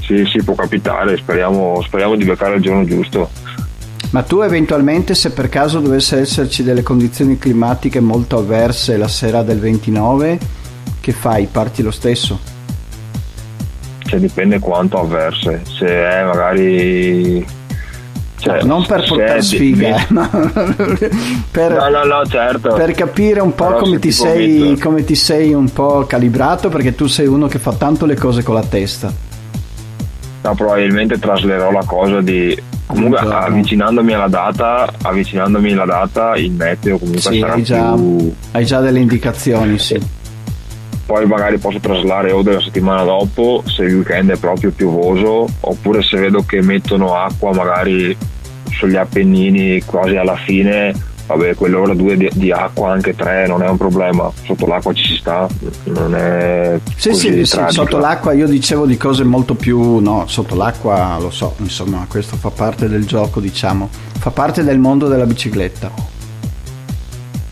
sì 0.00 0.24
sì 0.26 0.42
può 0.42 0.54
capitare 0.54 1.16
speriamo, 1.16 1.80
speriamo 1.82 2.16
di 2.16 2.24
beccare 2.24 2.56
il 2.56 2.62
giorno 2.62 2.84
giusto 2.84 3.30
ma 4.10 4.22
tu 4.22 4.40
eventualmente 4.40 5.14
se 5.14 5.30
per 5.30 5.48
caso 5.48 5.80
dovesse 5.80 6.18
esserci 6.18 6.62
delle 6.62 6.82
condizioni 6.82 7.38
climatiche 7.38 8.00
molto 8.00 8.38
avverse 8.38 8.96
la 8.96 9.08
sera 9.08 9.42
del 9.42 9.58
29 9.58 10.60
che 11.02 11.10
fai? 11.12 11.48
Parti 11.50 11.82
lo 11.82 11.90
stesso? 11.90 12.38
Cioè 13.98 14.20
dipende 14.20 14.60
quanto 14.60 15.00
avverse 15.00 15.62
se 15.64 15.86
è 15.86 16.22
magari 16.24 17.44
cioè, 18.42 18.62
non 18.64 18.84
per 18.84 19.06
portare 19.06 19.40
sfiga, 19.40 19.96
eh, 19.96 20.06
ma 20.08 20.28
per, 21.52 21.72
no, 21.72 21.88
no, 21.88 22.04
no, 22.04 22.26
certo. 22.26 22.74
per, 22.74 22.90
capire 22.90 23.38
un 23.38 23.54
po' 23.54 23.74
come 23.74 24.00
ti, 24.00 24.10
sei, 24.10 24.76
come 24.80 25.04
ti, 25.04 25.14
sei, 25.14 25.54
un 25.54 25.72
po' 25.72 26.06
calibrato, 26.06 26.68
perché 26.68 26.96
tu 26.96 27.06
sei 27.06 27.28
uno 27.28 27.46
che 27.46 27.60
fa 27.60 27.72
tanto 27.74 28.04
le 28.04 28.16
cose 28.16 28.42
con 28.42 28.56
la 28.56 28.64
testa. 28.64 29.12
No, 30.42 30.54
probabilmente 30.56 31.20
traslerò 31.20 31.70
la 31.70 31.84
cosa 31.86 32.20
di 32.20 32.60
comunque 32.84 33.20
avvicinandomi 33.20 34.12
alla 34.12 34.26
data, 34.26 34.92
avvicinandomi 35.02 35.72
alla 35.74 35.84
data, 35.84 36.34
il 36.34 36.50
meteo 36.50 36.98
comunque 36.98 37.30
sì, 37.30 37.38
sarà 37.38 37.52
hai 37.52 37.62
già, 37.62 37.92
più... 37.92 38.34
hai 38.50 38.64
già 38.64 38.80
delle 38.80 38.98
indicazioni, 38.98 39.78
sì. 39.78 40.00
Poi 41.12 41.26
magari 41.26 41.58
posso 41.58 41.78
traslare 41.78 42.32
o 42.32 42.40
della 42.40 42.62
settimana 42.62 43.02
dopo 43.02 43.62
se 43.66 43.82
il 43.82 43.96
weekend 43.96 44.30
è 44.30 44.38
proprio 44.38 44.70
piovoso, 44.70 45.46
oppure 45.60 46.00
se 46.00 46.16
vedo 46.18 46.42
che 46.46 46.62
mettono 46.62 47.14
acqua 47.14 47.52
magari 47.52 48.16
sugli 48.70 48.96
Appennini 48.96 49.82
quasi 49.82 50.16
alla 50.16 50.36
fine, 50.36 50.94
vabbè, 51.26 51.54
quell'ora 51.54 51.92
due 51.92 52.16
di, 52.16 52.30
di, 52.32 52.50
acqua, 52.50 52.92
anche 52.92 53.14
tre, 53.14 53.46
non 53.46 53.62
è 53.62 53.68
un 53.68 53.76
problema. 53.76 54.32
Sotto 54.42 54.66
l'acqua 54.66 54.94
ci 54.94 55.04
si 55.04 55.16
sta, 55.16 55.46
non 55.84 56.14
è. 56.14 56.80
Sì, 56.96 57.12
sì, 57.12 57.44
sì, 57.44 57.58
sotto 57.68 57.98
l'acqua 57.98 58.32
io 58.32 58.46
dicevo 58.46 58.86
di 58.86 58.96
cose 58.96 59.22
molto 59.22 59.54
più. 59.54 59.98
No, 59.98 60.24
sotto 60.28 60.54
l'acqua 60.54 61.18
lo 61.20 61.30
so, 61.30 61.56
insomma, 61.58 62.06
questo 62.08 62.36
fa 62.36 62.48
parte 62.48 62.88
del 62.88 63.04
gioco, 63.04 63.38
diciamo, 63.38 63.90
fa 64.18 64.30
parte 64.30 64.64
del 64.64 64.78
mondo 64.78 65.08
della 65.08 65.26
bicicletta. 65.26 66.11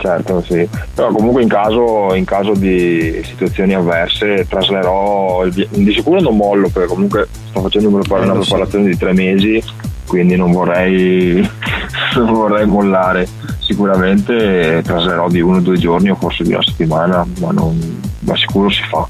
Certo, 0.01 0.43
sì. 0.43 0.67
Però 0.95 1.13
comunque 1.13 1.43
in 1.43 1.49
caso, 1.49 2.15
in 2.15 2.25
caso 2.25 2.55
di 2.55 3.21
situazioni 3.23 3.75
avverse 3.75 4.47
traslerò 4.49 5.45
il, 5.45 5.69
di 5.71 5.93
sicuro 5.93 6.21
non 6.21 6.37
mollo 6.37 6.71
perché 6.71 6.89
comunque 6.89 7.29
sto 7.51 7.61
facendo 7.61 7.89
una, 7.89 8.03
una 8.09 8.33
preparazione 8.33 8.89
di 8.89 8.97
tre 8.97 9.13
mesi 9.13 9.63
quindi 10.11 10.35
non 10.35 10.51
vorrei, 10.51 11.41
non 12.17 12.33
vorrei 12.33 12.67
mollare. 12.67 13.29
Sicuramente 13.61 14.83
traslerò 14.85 15.29
di 15.29 15.41
uno 15.41 15.59
o 15.59 15.61
due 15.61 15.79
giorni 15.79 16.11
o 16.11 16.17
forse 16.17 16.43
di 16.43 16.53
una 16.53 16.63
settimana, 16.65 17.25
ma, 17.39 17.53
non, 17.53 18.01
ma 18.21 18.37
sicuro 18.37 18.69
si 18.71 18.83
fa. 18.91 19.07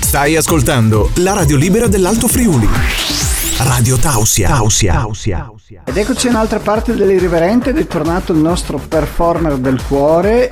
Stai 0.00 0.36
ascoltando 0.36 1.10
la 1.16 1.32
radio 1.32 1.56
libera 1.56 1.86
dell'Alto 1.86 2.28
Friuli. 2.28 2.68
Radio 3.62 3.96
Tausia. 3.98 4.48
Tausia. 4.48 4.92
Tausia. 4.94 5.82
Ed 5.84 5.96
eccoci 5.96 6.26
in 6.26 6.32
un'altra 6.32 6.58
parte 6.60 6.94
dell'irriverente 6.94 7.70
ed 7.70 7.78
è 7.78 7.86
tornato 7.86 8.32
il 8.32 8.38
nostro 8.38 8.78
performer 8.78 9.56
del 9.56 9.80
cuore, 9.86 10.50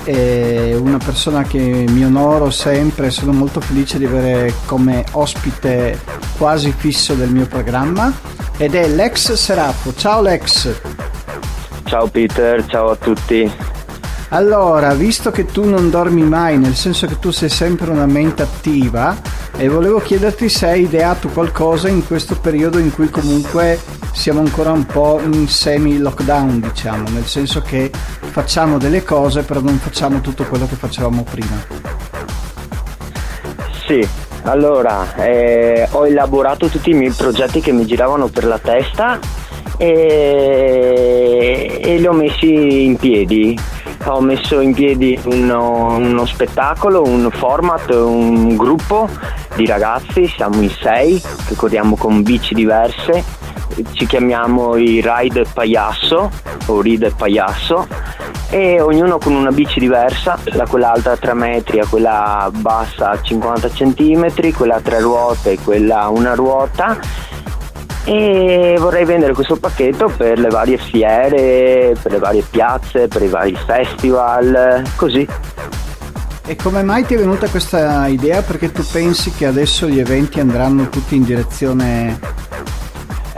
una 0.78 0.98
persona 0.98 1.42
che 1.42 1.58
mi 1.88 2.04
onoro 2.04 2.50
sempre, 2.50 3.10
sono 3.10 3.32
molto 3.32 3.60
felice 3.60 3.98
di 3.98 4.04
avere 4.04 4.52
come 4.66 5.04
ospite 5.12 5.98
quasi 6.36 6.72
fisso 6.76 7.14
del 7.14 7.30
mio 7.30 7.46
programma 7.46 8.12
ed 8.56 8.74
è 8.74 8.86
Lex 8.88 9.32
Serafo. 9.32 9.94
Ciao 9.94 10.20
Lex. 10.20 10.80
Ciao 11.84 12.08
Peter, 12.08 12.64
ciao 12.66 12.90
a 12.90 12.96
tutti. 12.96 13.50
Allora, 14.30 14.92
visto 14.92 15.30
che 15.30 15.46
tu 15.46 15.68
non 15.68 15.88
dormi 15.88 16.22
mai, 16.22 16.58
nel 16.58 16.74
senso 16.74 17.06
che 17.06 17.18
tu 17.18 17.30
sei 17.30 17.48
sempre 17.48 17.90
una 17.90 18.04
mente 18.04 18.42
attiva, 18.42 19.16
e 19.56 19.68
volevo 19.68 20.00
chiederti 20.00 20.50
se 20.50 20.66
hai 20.66 20.82
ideato 20.82 21.28
qualcosa 21.28 21.88
in 21.88 22.06
questo 22.06 22.38
periodo 22.38 22.78
in 22.78 22.92
cui 22.92 23.08
comunque 23.08 23.80
siamo 24.12 24.40
ancora 24.40 24.70
un 24.70 24.84
po' 24.84 25.18
in 25.24 25.48
semi 25.48 25.98
lockdown, 25.98 26.60
diciamo, 26.60 27.08
nel 27.08 27.24
senso 27.24 27.62
che 27.62 27.90
facciamo 28.20 28.78
delle 28.78 29.02
cose 29.02 29.42
però 29.42 29.60
non 29.60 29.78
facciamo 29.78 30.20
tutto 30.20 30.44
quello 30.44 30.66
che 30.66 30.76
facevamo 30.76 31.24
prima. 31.28 31.64
Sì, 33.86 34.06
allora 34.42 35.14
eh, 35.16 35.88
ho 35.90 36.06
elaborato 36.06 36.68
tutti 36.68 36.90
i 36.90 36.94
miei 36.94 37.12
progetti 37.12 37.60
che 37.60 37.72
mi 37.72 37.86
giravano 37.86 38.28
per 38.28 38.44
la 38.44 38.58
testa 38.58 39.18
e, 39.78 41.80
e 41.82 41.96
li 41.96 42.06
ho 42.06 42.12
messi 42.12 42.84
in 42.84 42.96
piedi 42.96 43.58
ho 44.14 44.20
messo 44.20 44.60
in 44.60 44.72
piedi 44.72 45.18
uno, 45.24 45.96
uno, 45.96 46.24
spettacolo, 46.24 47.02
un 47.02 47.30
format, 47.30 47.90
un 47.90 48.56
gruppo 48.56 49.08
di 49.54 49.66
ragazzi, 49.66 50.26
siamo 50.26 50.60
in 50.60 50.70
sei 50.70 51.20
che 51.46 51.54
corriamo 51.54 51.96
con 51.96 52.22
bici 52.22 52.54
diverse, 52.54 53.22
ci 53.92 54.06
chiamiamo 54.06 54.76
i 54.76 55.02
Ride 55.04 55.44
Pagliasso 55.52 56.30
o 56.66 56.80
Ride 56.80 57.12
Pagliasso 57.16 57.86
e 58.50 58.80
ognuno 58.80 59.18
con 59.18 59.34
una 59.34 59.50
bici 59.50 59.78
diversa, 59.78 60.38
da 60.54 60.66
quella 60.66 60.92
alta 60.92 61.12
a 61.12 61.16
3 61.16 61.34
metri 61.34 61.80
a 61.80 61.86
quella 61.86 62.50
bassa 62.52 63.10
a 63.10 63.20
50 63.20 63.68
cm, 63.68 64.52
quella 64.52 64.76
a 64.76 64.80
tre 64.80 65.00
ruote, 65.00 65.58
quella 65.58 66.02
a 66.02 66.08
una 66.08 66.34
ruota 66.34 66.98
e 68.08 68.76
vorrei 68.78 69.04
vendere 69.04 69.34
questo 69.34 69.56
pacchetto 69.56 70.10
per 70.16 70.38
le 70.38 70.48
varie 70.48 70.78
fiere, 70.78 71.94
per 72.00 72.12
le 72.12 72.18
varie 72.18 72.42
piazze, 72.48 73.06
per 73.06 73.20
i 73.20 73.28
vari 73.28 73.54
festival, 73.54 74.82
così. 74.96 75.28
E 76.46 76.56
come 76.56 76.82
mai 76.82 77.04
ti 77.04 77.12
è 77.12 77.18
venuta 77.18 77.48
questa 77.48 78.06
idea? 78.06 78.40
Perché 78.40 78.72
tu 78.72 78.82
pensi 78.90 79.30
che 79.32 79.44
adesso 79.44 79.86
gli 79.86 79.98
eventi 79.98 80.40
andranno 80.40 80.88
tutti 80.88 81.16
in 81.16 81.24
direzione 81.24 82.18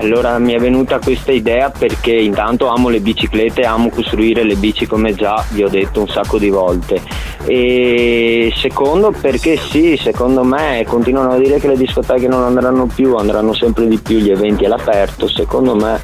allora 0.01 0.39
mi 0.39 0.53
è 0.53 0.59
venuta 0.59 0.99
questa 0.99 1.31
idea 1.31 1.71
perché 1.71 2.13
intanto 2.13 2.69
amo 2.69 2.89
le 2.89 3.01
biciclette, 3.01 3.63
amo 3.63 3.91
costruire 3.91 4.45
le 4.45 4.55
bici 4.55 4.87
come 4.87 5.15
già 5.15 5.45
vi 5.51 5.63
ho 5.63 5.69
detto 5.69 6.01
un 6.01 6.09
sacco 6.09 6.39
di 6.39 6.49
volte. 6.49 7.01
E 7.45 8.53
secondo 8.57 9.13
perché 9.19 9.57
sì, 9.57 9.99
secondo 9.99 10.43
me 10.43 10.85
continuano 10.87 11.33
a 11.33 11.39
dire 11.39 11.59
che 11.59 11.69
le 11.69 11.77
discoteche 11.77 12.29
non 12.29 12.43
andranno 12.43 12.87
più, 12.87 13.15
andranno 13.17 13.53
sempre 13.53 13.87
di 13.89 13.99
più 13.99 14.19
gli 14.19 14.31
eventi 14.31 14.65
all'aperto. 14.65 15.29
Secondo 15.29 15.75
me 15.75 16.03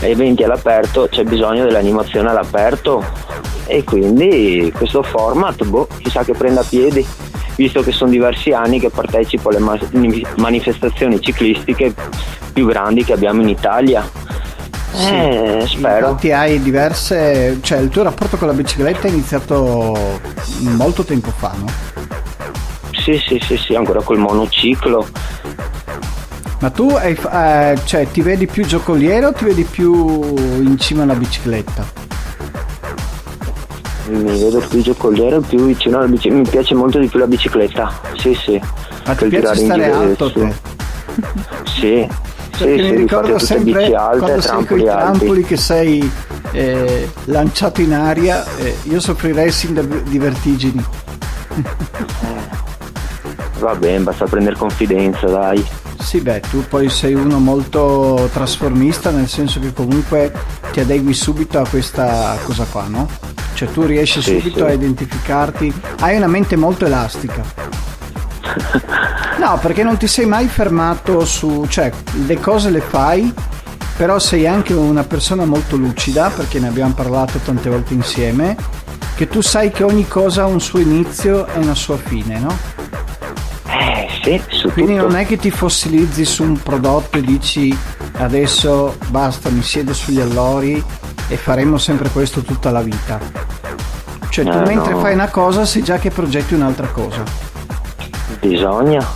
eventi 0.00 0.42
all'aperto 0.42 1.06
c'è 1.08 1.22
bisogno 1.22 1.64
dell'animazione 1.64 2.30
all'aperto 2.30 3.04
e 3.66 3.84
quindi 3.84 4.72
questo 4.76 5.02
format, 5.02 5.64
boh, 5.64 5.86
chissà 6.02 6.24
che 6.24 6.32
prenda 6.32 6.64
piedi 6.68 7.06
visto 7.56 7.82
che 7.82 7.92
sono 7.92 8.10
diversi 8.10 8.52
anni 8.52 8.80
che 8.80 8.90
partecipo 8.90 9.50
alle 9.50 9.80
manifestazioni 10.36 11.20
ciclistiche 11.20 11.94
più 12.52 12.66
grandi 12.66 13.04
che 13.04 13.12
abbiamo 13.12 13.42
in 13.42 13.48
Italia. 13.48 14.08
Sì, 14.92 15.14
eh, 15.14 15.64
spero. 15.66 16.08
Infatti 16.08 16.32
hai 16.32 16.60
diverse, 16.60 17.58
cioè 17.60 17.78
il 17.78 17.90
tuo 17.90 18.02
rapporto 18.02 18.36
con 18.36 18.48
la 18.48 18.54
bicicletta 18.54 19.06
è 19.06 19.10
iniziato 19.10 19.96
molto 20.58 21.04
tempo 21.04 21.30
fa, 21.30 21.52
no? 21.56 21.66
Sì, 22.92 23.16
sì, 23.24 23.40
sì, 23.40 23.56
sì, 23.56 23.74
ancora 23.74 24.02
col 24.02 24.18
monociclo. 24.18 25.06
Ma 26.60 26.70
tu 26.70 26.90
hai, 26.90 27.16
eh, 27.32 27.78
cioè, 27.84 28.10
ti 28.10 28.20
vedi 28.20 28.46
più 28.46 28.66
giocoliere 28.66 29.26
o 29.26 29.32
ti 29.32 29.44
vedi 29.44 29.64
più 29.64 30.34
in 30.36 30.76
cima 30.78 31.04
alla 31.04 31.14
bicicletta? 31.14 32.09
Mi 34.08 34.38
vedo 34.38 34.62
più 34.68 34.82
giocoliere 34.82 35.40
più 35.40 35.64
vicino 35.66 35.98
alla 35.98 36.06
bicicletta 36.06 36.42
mi 36.42 36.48
piace 36.48 36.74
molto 36.74 36.98
di 36.98 37.06
più 37.06 37.18
la 37.18 37.26
bicicletta. 37.26 37.92
Sì 38.16 38.34
sì. 38.34 38.60
Ma 39.06 39.14
ti 39.14 39.28
piace 39.28 39.64
stare 39.64 39.90
alto 39.92 40.32
te? 40.32 40.54
sì. 41.64 42.08
Perché 42.50 42.76
sì, 42.76 42.82
mi 42.82 42.88
sì, 42.88 42.96
ricordo 42.96 43.38
sempre 43.38 43.94
alte, 43.94 44.18
quando 44.18 44.40
sei 44.42 44.64
con 44.66 44.78
i 44.78 44.84
trampoli 44.84 45.44
che 45.44 45.56
sei 45.56 46.10
eh, 46.52 47.10
lanciato 47.24 47.80
in 47.80 47.94
aria 47.94 48.44
eh, 48.58 48.76
io 48.82 49.00
soffrirei 49.00 49.50
sin 49.50 50.02
di 50.04 50.18
vertigini. 50.18 50.84
Va 53.58 53.74
bene 53.74 54.00
basta 54.00 54.26
prendere 54.26 54.56
confidenza 54.56 55.26
dai. 55.26 55.64
Sì, 55.98 56.20
beh, 56.20 56.40
tu 56.50 56.64
poi 56.66 56.88
sei 56.88 57.14
uno 57.14 57.38
molto 57.38 58.28
trasformista, 58.32 59.10
nel 59.10 59.28
senso 59.28 59.60
che 59.60 59.72
comunque 59.72 60.32
ti 60.72 60.80
adegui 60.80 61.12
subito 61.12 61.60
a 61.60 61.68
questa 61.68 62.36
cosa 62.42 62.64
qua, 62.64 62.86
no? 62.88 63.06
Cioè 63.60 63.70
tu 63.72 63.82
riesci 63.82 64.22
sì, 64.22 64.38
subito 64.38 64.60
sì. 64.60 64.64
a 64.64 64.72
identificarti, 64.72 65.70
hai 65.98 66.16
una 66.16 66.28
mente 66.28 66.56
molto 66.56 66.86
elastica. 66.86 67.44
No, 69.40 69.58
perché 69.58 69.82
non 69.82 69.96
ti 69.96 70.06
sei 70.06 70.26
mai 70.26 70.48
fermato 70.48 71.24
su, 71.24 71.64
cioè 71.66 71.90
le 72.26 72.38
cose 72.38 72.68
le 72.68 72.80
fai, 72.80 73.32
però 73.96 74.18
sei 74.18 74.46
anche 74.46 74.74
una 74.74 75.02
persona 75.02 75.46
molto 75.46 75.76
lucida, 75.76 76.28
perché 76.28 76.58
ne 76.60 76.68
abbiamo 76.68 76.92
parlato 76.92 77.38
tante 77.38 77.70
volte 77.70 77.94
insieme, 77.94 78.54
che 79.14 79.28
tu 79.28 79.40
sai 79.40 79.70
che 79.70 79.82
ogni 79.82 80.06
cosa 80.06 80.42
ha 80.42 80.46
un 80.46 80.60
suo 80.60 80.78
inizio 80.78 81.46
e 81.46 81.58
una 81.58 81.74
sua 81.74 81.96
fine, 81.96 82.38
no? 82.38 82.54
Eh, 83.66 84.08
sì, 84.22 84.42
su 84.48 84.70
Quindi 84.72 84.92
tutto. 84.92 85.06
non 85.06 85.16
è 85.16 85.26
che 85.26 85.38
ti 85.38 85.50
fossilizzi 85.50 86.26
su 86.26 86.42
un 86.42 86.60
prodotto 86.60 87.16
e 87.16 87.22
dici 87.22 87.74
adesso 88.18 88.98
basta, 89.08 89.48
mi 89.48 89.62
siedo 89.62 89.94
sugli 89.94 90.20
allori 90.20 90.84
e 91.30 91.36
faremo 91.36 91.78
sempre 91.78 92.08
questo 92.10 92.42
tutta 92.42 92.70
la 92.70 92.82
vita. 92.82 93.18
Cioè 94.28 94.44
tu 94.44 94.56
eh, 94.56 94.66
mentre 94.66 94.92
no. 94.92 94.98
fai 94.98 95.14
una 95.14 95.28
cosa 95.28 95.64
sai 95.64 95.82
già 95.82 95.98
che 95.98 96.10
progetti 96.10 96.54
un'altra 96.54 96.88
cosa. 96.88 97.22
Bisogna. 98.40 99.06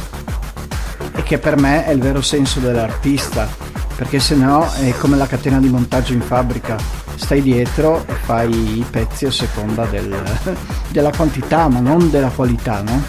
E 1.12 1.22
che 1.24 1.38
per 1.38 1.58
me 1.58 1.84
è 1.84 1.90
il 1.90 2.00
vero 2.00 2.22
senso 2.22 2.60
dell'artista, 2.60 3.48
perché 3.96 4.20
se 4.20 4.36
no 4.36 4.66
è 4.80 4.94
come 4.98 5.16
la 5.16 5.26
catena 5.26 5.58
di 5.58 5.68
montaggio 5.68 6.12
in 6.12 6.20
fabbrica, 6.20 6.76
stai 7.16 7.42
dietro 7.42 8.04
e 8.06 8.12
fai 8.12 8.78
i 8.78 8.86
pezzi 8.88 9.26
a 9.26 9.32
seconda 9.32 9.84
del, 9.86 10.14
della 10.90 11.10
quantità, 11.10 11.68
ma 11.68 11.80
non 11.80 12.10
della 12.10 12.30
qualità, 12.30 12.82
no? 12.82 13.02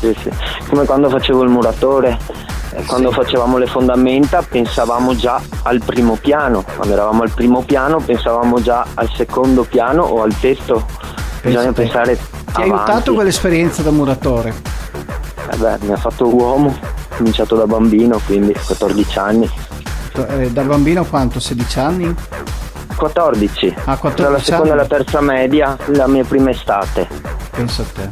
Sì, 0.00 0.14
sì. 0.20 0.30
Come 0.68 0.84
quando 0.84 1.08
facevo 1.08 1.42
il 1.42 1.48
muratore, 1.48 2.18
quando 2.86 3.10
facevamo 3.10 3.58
le 3.58 3.66
fondamenta 3.66 4.42
pensavamo 4.42 5.14
già 5.16 5.40
al 5.62 5.82
primo 5.84 6.16
piano, 6.20 6.62
quando 6.62 6.94
eravamo 6.94 7.22
al 7.22 7.30
primo 7.30 7.62
piano 7.62 7.98
pensavamo 7.98 8.60
già 8.60 8.86
al 8.94 9.10
secondo 9.14 9.64
piano 9.64 10.02
o 10.02 10.22
al 10.22 10.34
tetto. 10.38 10.84
Bisogna 11.42 11.72
pensare. 11.72 12.16
Ti 12.16 12.60
ha 12.60 12.62
aiutato 12.62 13.14
quell'esperienza 13.14 13.82
da 13.82 13.90
muratore? 13.90 14.54
Eh 15.50 15.56
beh, 15.56 15.78
mi 15.82 15.92
ha 15.92 15.96
fatto 15.96 16.26
uomo, 16.26 16.68
ho 16.68 17.16
cominciato 17.16 17.56
da 17.56 17.66
bambino, 17.66 18.20
quindi 18.26 18.52
14 18.52 19.18
anni. 19.18 19.50
Eh, 20.28 20.50
da 20.50 20.62
bambino 20.62 21.04
quanto? 21.04 21.40
16 21.40 21.78
anni? 21.78 22.14
14. 22.96 23.74
Ah, 23.84 23.96
14 23.96 24.22
Dalla 24.22 24.38
seconda 24.40 24.72
alla 24.72 24.86
terza 24.86 25.20
media, 25.20 25.76
la 25.86 26.08
mia 26.08 26.24
prima 26.24 26.50
estate. 26.50 27.06
Pensa 27.50 27.82
a 27.82 27.84
te. 27.94 28.08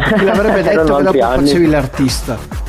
Chi 0.16 0.24
l'avrebbe 0.24 0.62
detto 0.62 0.96
che 0.96 1.02
dopo 1.02 1.24
anni. 1.24 1.46
facevi 1.46 1.66
l'artista? 1.66 2.59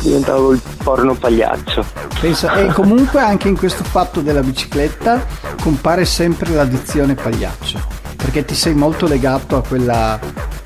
Diventavo 0.00 0.52
il 0.52 0.60
porno 0.82 1.14
pagliaccio. 1.14 1.84
Pensa, 2.20 2.54
e 2.54 2.66
comunque 2.72 3.20
anche 3.20 3.48
in 3.48 3.56
questo 3.56 3.84
fatto 3.84 4.20
della 4.20 4.42
bicicletta 4.42 5.24
compare 5.60 6.04
sempre 6.04 6.52
la 6.54 6.64
dizione 6.64 7.14
pagliaccio, 7.14 7.80
perché 8.16 8.44
ti 8.44 8.54
sei 8.54 8.74
molto 8.74 9.06
legato 9.06 9.56
a 9.56 9.62
quella 9.62 10.18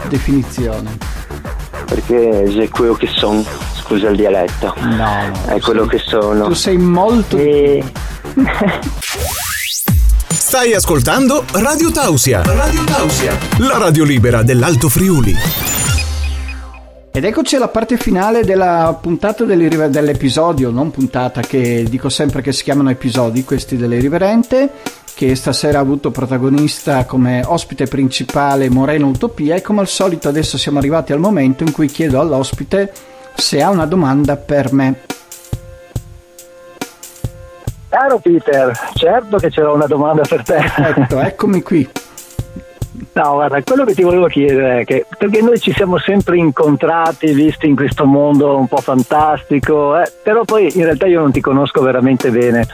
definizione. 0.08 0.98
Perché 1.86 2.44
è 2.44 2.68
quello 2.68 2.94
che 2.94 3.08
sono, 3.08 3.44
scusa 3.74 4.08
il 4.10 4.16
dialetto. 4.16 4.74
No, 4.78 4.96
no 4.96 5.32
è 5.46 5.58
quello 5.60 5.88
sei, 5.88 5.98
che 5.98 6.04
sono. 6.06 6.46
Tu 6.46 6.54
sei 6.54 6.76
molto... 6.76 7.36
E... 7.36 7.82
Stai 10.28 10.74
ascoltando 10.74 11.44
Radio 11.52 11.92
Tausia. 11.92 12.42
Radio 12.42 12.82
Tausia, 12.84 13.38
la 13.58 13.78
radio 13.78 14.02
libera 14.04 14.42
dell'Alto 14.42 14.88
Friuli. 14.88 15.79
Ed 17.12 17.24
eccoci 17.24 17.56
alla 17.56 17.66
parte 17.66 17.96
finale 17.96 18.44
della 18.44 18.96
puntata 19.00 19.44
dell'episodio, 19.44 20.70
non 20.70 20.92
puntata 20.92 21.40
che 21.40 21.84
dico 21.88 22.08
sempre 22.08 22.40
che 22.40 22.52
si 22.52 22.62
chiamano 22.62 22.88
episodi, 22.88 23.42
questi 23.42 23.76
dell'Irriverente, 23.76 24.70
che 25.12 25.34
stasera 25.34 25.78
ha 25.78 25.80
avuto 25.80 26.12
protagonista 26.12 27.04
come 27.06 27.42
ospite 27.44 27.86
principale 27.86 28.70
Moreno 28.70 29.08
Utopia 29.08 29.56
e 29.56 29.60
come 29.60 29.80
al 29.80 29.88
solito 29.88 30.28
adesso 30.28 30.56
siamo 30.56 30.78
arrivati 30.78 31.12
al 31.12 31.18
momento 31.18 31.64
in 31.64 31.72
cui 31.72 31.88
chiedo 31.88 32.20
all'ospite 32.20 32.92
se 33.34 33.60
ha 33.60 33.70
una 33.70 33.86
domanda 33.86 34.36
per 34.36 34.72
me. 34.72 35.00
Caro 37.88 38.20
Peter, 38.20 38.70
certo 38.94 39.36
che 39.38 39.50
c'era 39.50 39.72
una 39.72 39.86
domanda 39.86 40.22
per 40.22 40.44
te. 40.44 40.54
Perfetto, 40.54 41.18
eccomi 41.18 41.60
qui. 41.60 41.90
No, 43.12 43.34
guarda, 43.34 43.62
quello 43.62 43.84
che 43.84 43.94
ti 43.94 44.02
volevo 44.02 44.26
chiedere 44.26 44.80
è 44.80 44.84
che 44.84 45.06
perché 45.16 45.40
noi 45.42 45.60
ci 45.60 45.72
siamo 45.72 45.98
sempre 45.98 46.36
incontrati, 46.38 47.32
visti 47.32 47.66
in 47.66 47.76
questo 47.76 48.04
mondo 48.04 48.56
un 48.56 48.66
po' 48.66 48.78
fantastico, 48.78 49.96
eh, 49.96 50.10
però 50.22 50.44
poi 50.44 50.76
in 50.76 50.84
realtà 50.84 51.06
io 51.06 51.20
non 51.20 51.30
ti 51.30 51.40
conosco 51.40 51.82
veramente 51.82 52.30
bene. 52.30 52.66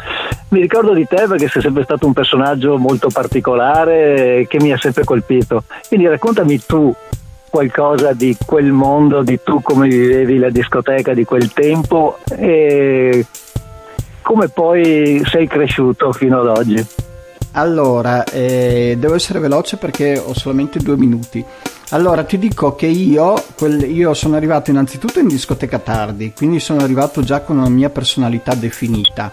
Mi 0.48 0.60
ricordo 0.60 0.94
di 0.94 1.06
te 1.06 1.26
perché 1.28 1.48
sei 1.48 1.60
sempre 1.60 1.84
stato 1.84 2.06
un 2.06 2.12
personaggio 2.12 2.78
molto 2.78 3.08
particolare 3.12 4.46
che 4.48 4.58
mi 4.60 4.72
ha 4.72 4.78
sempre 4.78 5.04
colpito. 5.04 5.64
Quindi 5.88 6.06
raccontami 6.06 6.64
tu 6.64 6.94
qualcosa 7.50 8.12
di 8.12 8.36
quel 8.44 8.72
mondo, 8.72 9.22
di 9.22 9.40
tu 9.42 9.60
come 9.60 9.88
vivevi 9.88 10.38
la 10.38 10.50
discoteca 10.50 11.12
di 11.14 11.24
quel 11.24 11.52
tempo 11.52 12.18
e 12.28 13.26
come 14.22 14.48
poi 14.48 15.22
sei 15.24 15.46
cresciuto 15.46 16.12
fino 16.12 16.40
ad 16.40 16.46
oggi. 16.46 17.05
Allora, 17.56 18.22
eh, 18.24 18.96
devo 18.98 19.14
essere 19.14 19.38
veloce 19.38 19.78
perché 19.78 20.18
ho 20.18 20.34
solamente 20.34 20.78
due 20.78 20.96
minuti. 20.96 21.42
Allora, 21.90 22.22
ti 22.24 22.38
dico 22.38 22.74
che 22.74 22.86
io, 22.86 23.42
quel, 23.56 23.90
io, 23.90 24.12
sono 24.12 24.36
arrivato 24.36 24.70
innanzitutto 24.70 25.20
in 25.20 25.28
discoteca 25.28 25.78
tardi, 25.78 26.34
quindi 26.36 26.60
sono 26.60 26.80
arrivato 26.80 27.22
già 27.22 27.40
con 27.40 27.56
una 27.56 27.70
mia 27.70 27.88
personalità 27.88 28.54
definita. 28.54 29.32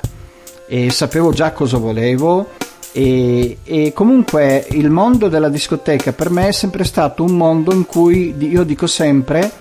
E 0.67 0.89
sapevo 0.89 1.33
già 1.33 1.51
cosa 1.51 1.77
volevo. 1.77 2.51
E, 2.93 3.57
e 3.61 3.91
comunque 3.91 4.67
il 4.69 4.89
mondo 4.89 5.27
della 5.27 5.49
discoteca 5.49 6.13
per 6.13 6.29
me 6.29 6.47
è 6.47 6.51
sempre 6.51 6.85
stato 6.85 7.23
un 7.23 7.35
mondo 7.35 7.73
in 7.73 7.85
cui 7.85 8.35
io 8.37 8.63
dico 8.63 8.85
sempre 8.85 9.51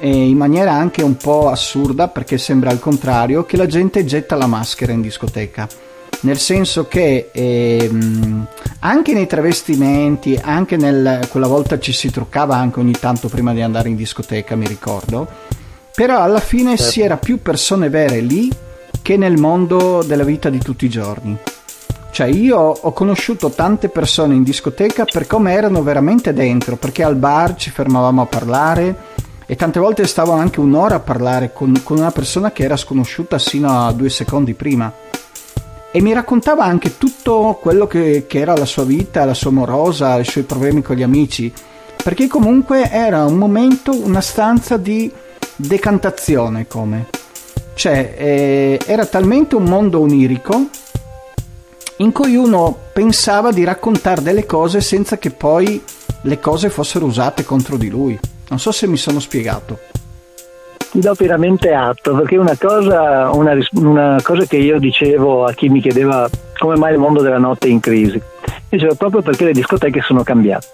in 0.00 0.36
maniera 0.36 0.74
anche 0.74 1.02
un 1.02 1.16
po' 1.16 1.48
assurda 1.48 2.06
perché 2.06 2.38
sembra 2.38 2.70
il 2.70 2.78
contrario 2.78 3.44
che 3.44 3.56
la 3.56 3.66
gente 3.66 4.04
getta 4.04 4.36
la 4.36 4.46
maschera 4.46 4.92
in 4.92 5.00
discoteca 5.00 5.66
nel 6.20 6.38
senso 6.38 6.88
che 6.88 7.30
ehm, 7.32 8.46
anche 8.80 9.12
nei 9.12 9.26
travestimenti, 9.26 10.38
anche 10.40 10.76
nel, 10.76 11.28
quella 11.30 11.46
volta 11.46 11.78
ci 11.78 11.92
si 11.92 12.10
truccava 12.10 12.56
anche 12.56 12.80
ogni 12.80 12.92
tanto 12.98 13.28
prima 13.28 13.52
di 13.52 13.62
andare 13.62 13.88
in 13.88 13.96
discoteca, 13.96 14.56
mi 14.56 14.66
ricordo, 14.66 15.26
però 15.94 16.20
alla 16.20 16.40
fine 16.40 16.76
certo. 16.76 16.92
si 16.92 17.00
era 17.02 17.16
più 17.16 17.40
persone 17.40 17.88
vere 17.88 18.20
lì 18.20 18.50
che 19.00 19.16
nel 19.16 19.38
mondo 19.38 20.02
della 20.04 20.24
vita 20.24 20.50
di 20.50 20.58
tutti 20.58 20.86
i 20.86 20.90
giorni. 20.90 21.36
Cioè 22.10 22.26
io 22.26 22.58
ho 22.58 22.92
conosciuto 22.92 23.50
tante 23.50 23.88
persone 23.88 24.34
in 24.34 24.42
discoteca 24.42 25.04
per 25.04 25.26
come 25.26 25.52
erano 25.52 25.82
veramente 25.82 26.32
dentro, 26.32 26.76
perché 26.76 27.04
al 27.04 27.16
bar 27.16 27.54
ci 27.54 27.70
fermavamo 27.70 28.22
a 28.22 28.26
parlare 28.26 28.96
e 29.46 29.54
tante 29.56 29.78
volte 29.78 30.06
stavo 30.06 30.32
anche 30.32 30.58
un'ora 30.58 30.96
a 30.96 31.00
parlare 31.00 31.52
con, 31.52 31.80
con 31.84 31.98
una 31.98 32.10
persona 32.10 32.50
che 32.50 32.64
era 32.64 32.76
sconosciuta 32.76 33.38
sino 33.38 33.86
a 33.86 33.92
due 33.92 34.10
secondi 34.10 34.54
prima 34.54 34.92
e 35.90 36.00
mi 36.00 36.12
raccontava 36.12 36.64
anche 36.64 36.98
tutto 36.98 37.58
quello 37.60 37.86
che, 37.86 38.26
che, 38.26 38.38
era 38.38 38.56
la 38.56 38.66
sua 38.66 38.84
vita, 38.84 39.24
la 39.24 39.34
sua 39.34 39.50
morosa, 39.50 40.18
i 40.18 40.24
suoi 40.24 40.44
problemi 40.44 40.82
con 40.82 40.96
gli 40.96 41.02
amici, 41.02 41.52
perché 42.02 42.26
comunque 42.26 42.90
era 42.90 43.24
un 43.24 43.36
momento, 43.36 43.92
una 43.94 44.20
stanza 44.20 44.76
di 44.76 45.10
decantazione 45.56 46.66
come. 46.66 47.06
Cioè 47.74 48.14
eh, 48.16 48.80
era 48.86 49.06
talmente 49.06 49.54
un 49.54 49.64
mondo 49.64 50.00
onirico 50.00 50.68
in 51.98 52.12
cui 52.12 52.36
uno 52.36 52.76
pensava 52.92 53.52
di 53.52 53.64
raccontare 53.64 54.22
delle 54.22 54.46
cose 54.46 54.80
senza 54.80 55.18
che 55.18 55.30
poi 55.30 55.82
le 56.22 56.40
cose 56.40 56.70
fossero 56.70 57.06
usate 57.06 57.44
contro 57.44 57.76
di 57.76 57.88
lui. 57.88 58.18
Non 58.48 58.58
so 58.58 58.72
se 58.72 58.86
mi 58.86 58.96
sono 58.96 59.20
spiegato 59.20 59.87
ti 60.90 61.00
do 61.00 61.14
pienamente 61.14 61.72
atto 61.72 62.14
perché 62.14 62.36
una 62.36 62.56
cosa, 62.58 63.30
una, 63.32 63.56
una 63.74 64.18
cosa 64.22 64.44
che 64.46 64.56
io 64.56 64.78
dicevo 64.78 65.44
a 65.44 65.52
chi 65.52 65.68
mi 65.68 65.80
chiedeva 65.80 66.28
come 66.58 66.76
mai 66.76 66.92
il 66.92 66.98
mondo 66.98 67.22
della 67.22 67.38
notte 67.38 67.68
è 67.68 67.70
in 67.70 67.80
crisi, 67.80 68.20
dicevo 68.68 68.94
proprio 68.94 69.22
perché 69.22 69.44
le 69.44 69.52
discoteche 69.52 70.00
sono 70.00 70.22
cambiate. 70.22 70.66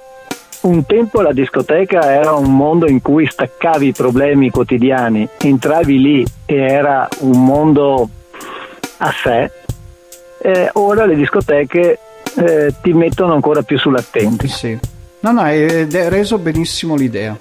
Un 0.62 0.87
tempo 0.87 1.21
la 1.21 1.33
discoteca 1.33 2.11
era 2.11 2.33
un 2.33 2.57
mondo 2.57 2.89
in 2.89 3.03
cui 3.03 3.27
staccavi 3.27 3.89
i 3.89 3.93
problemi 3.93 4.51
quotidiani, 4.51 5.29
entravi 5.37 6.01
lì 6.01 6.25
e 6.47 6.57
era 6.57 7.07
un 7.21 7.45
mondo 7.45 8.09
a 8.99 9.12
sé, 9.23 9.51
e 10.39 10.71
ora 10.75 11.05
le 11.05 11.17
discoteche 11.17 11.99
eh, 12.37 12.75
ti 12.81 12.93
mettono 12.95 13.35
ancora 13.35 13.62
più 13.62 13.79
sull'attenti. 13.79 14.49
Sì. 14.49 14.79
No, 15.21 15.33
no, 15.33 15.41
hai 15.41 15.87
reso 15.91 16.39
benissimo 16.39 16.97
l'idea. 16.97 17.37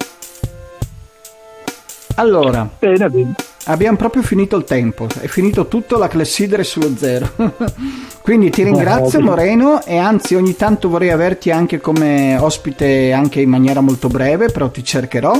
Allora, 2.16 2.68
bene, 2.78 3.10
bene. 3.10 3.34
abbiamo 3.64 3.96
proprio 3.96 4.22
finito 4.22 4.56
il 4.56 4.64
tempo, 4.64 5.06
è 5.20 5.26
finito 5.26 5.66
tutto 5.66 5.98
la 5.98 6.08
clessidere 6.08 6.62
sullo 6.62 6.92
zero. 6.96 7.28
Quindi 8.22 8.50
ti 8.50 8.62
ringrazio 8.62 9.20
Moreno 9.20 9.84
e 9.84 9.96
anzi 9.98 10.34
ogni 10.34 10.54
tanto 10.56 10.88
vorrei 10.88 11.10
averti 11.10 11.50
anche 11.50 11.80
come 11.80 12.36
ospite 12.38 13.12
anche 13.12 13.40
in 13.40 13.50
maniera 13.50 13.80
molto 13.80 14.08
breve, 14.08 14.48
però 14.48 14.68
ti 14.70 14.84
cercherò. 14.84 15.32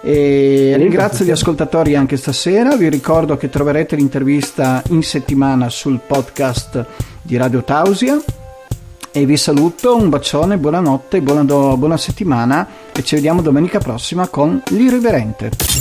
E 0.00 0.74
ringrazio 0.76 1.24
gli 1.24 1.30
ascoltatori 1.30 1.94
anche 1.94 2.16
stasera, 2.16 2.76
vi 2.76 2.88
ricordo 2.88 3.36
che 3.36 3.50
troverete 3.50 3.96
l'intervista 3.96 4.82
in 4.88 5.02
settimana 5.02 5.68
sul 5.68 6.00
podcast 6.04 6.86
di 7.20 7.36
Radio 7.36 7.62
Tausia 7.62 8.18
e 9.10 9.26
vi 9.26 9.36
saluto, 9.36 9.96
un 9.96 10.08
bacione, 10.08 10.56
buonanotte, 10.58 11.20
buona, 11.20 11.44
do, 11.44 11.76
buona 11.76 11.96
settimana 11.96 12.66
e 12.92 13.02
ci 13.02 13.16
vediamo 13.16 13.42
domenica 13.42 13.78
prossima 13.78 14.28
con 14.28 14.62
l'Irriverente. 14.68 15.77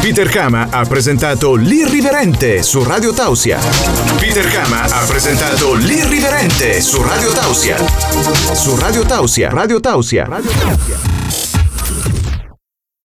Peter 0.00 0.28
Kama 0.28 0.68
ha 0.70 0.84
presentato 0.84 1.54
L'Irriverente 1.54 2.62
su 2.62 2.82
Radio 2.82 3.12
Tausia. 3.12 3.58
Peter 4.18 4.46
Kama 4.48 4.82
ha 4.82 5.04
presentato 5.06 5.74
L'Irriverente 5.74 6.80
su 6.80 7.02
Radio 7.02 7.32
Tausia. 7.32 7.76
Su 8.52 8.76
Radio 8.76 9.04
Tausia. 9.04 9.50
Radio 9.50 9.80
Tausia. 9.80 10.24
Radio 10.26 10.50
Tausia. 10.50 11.43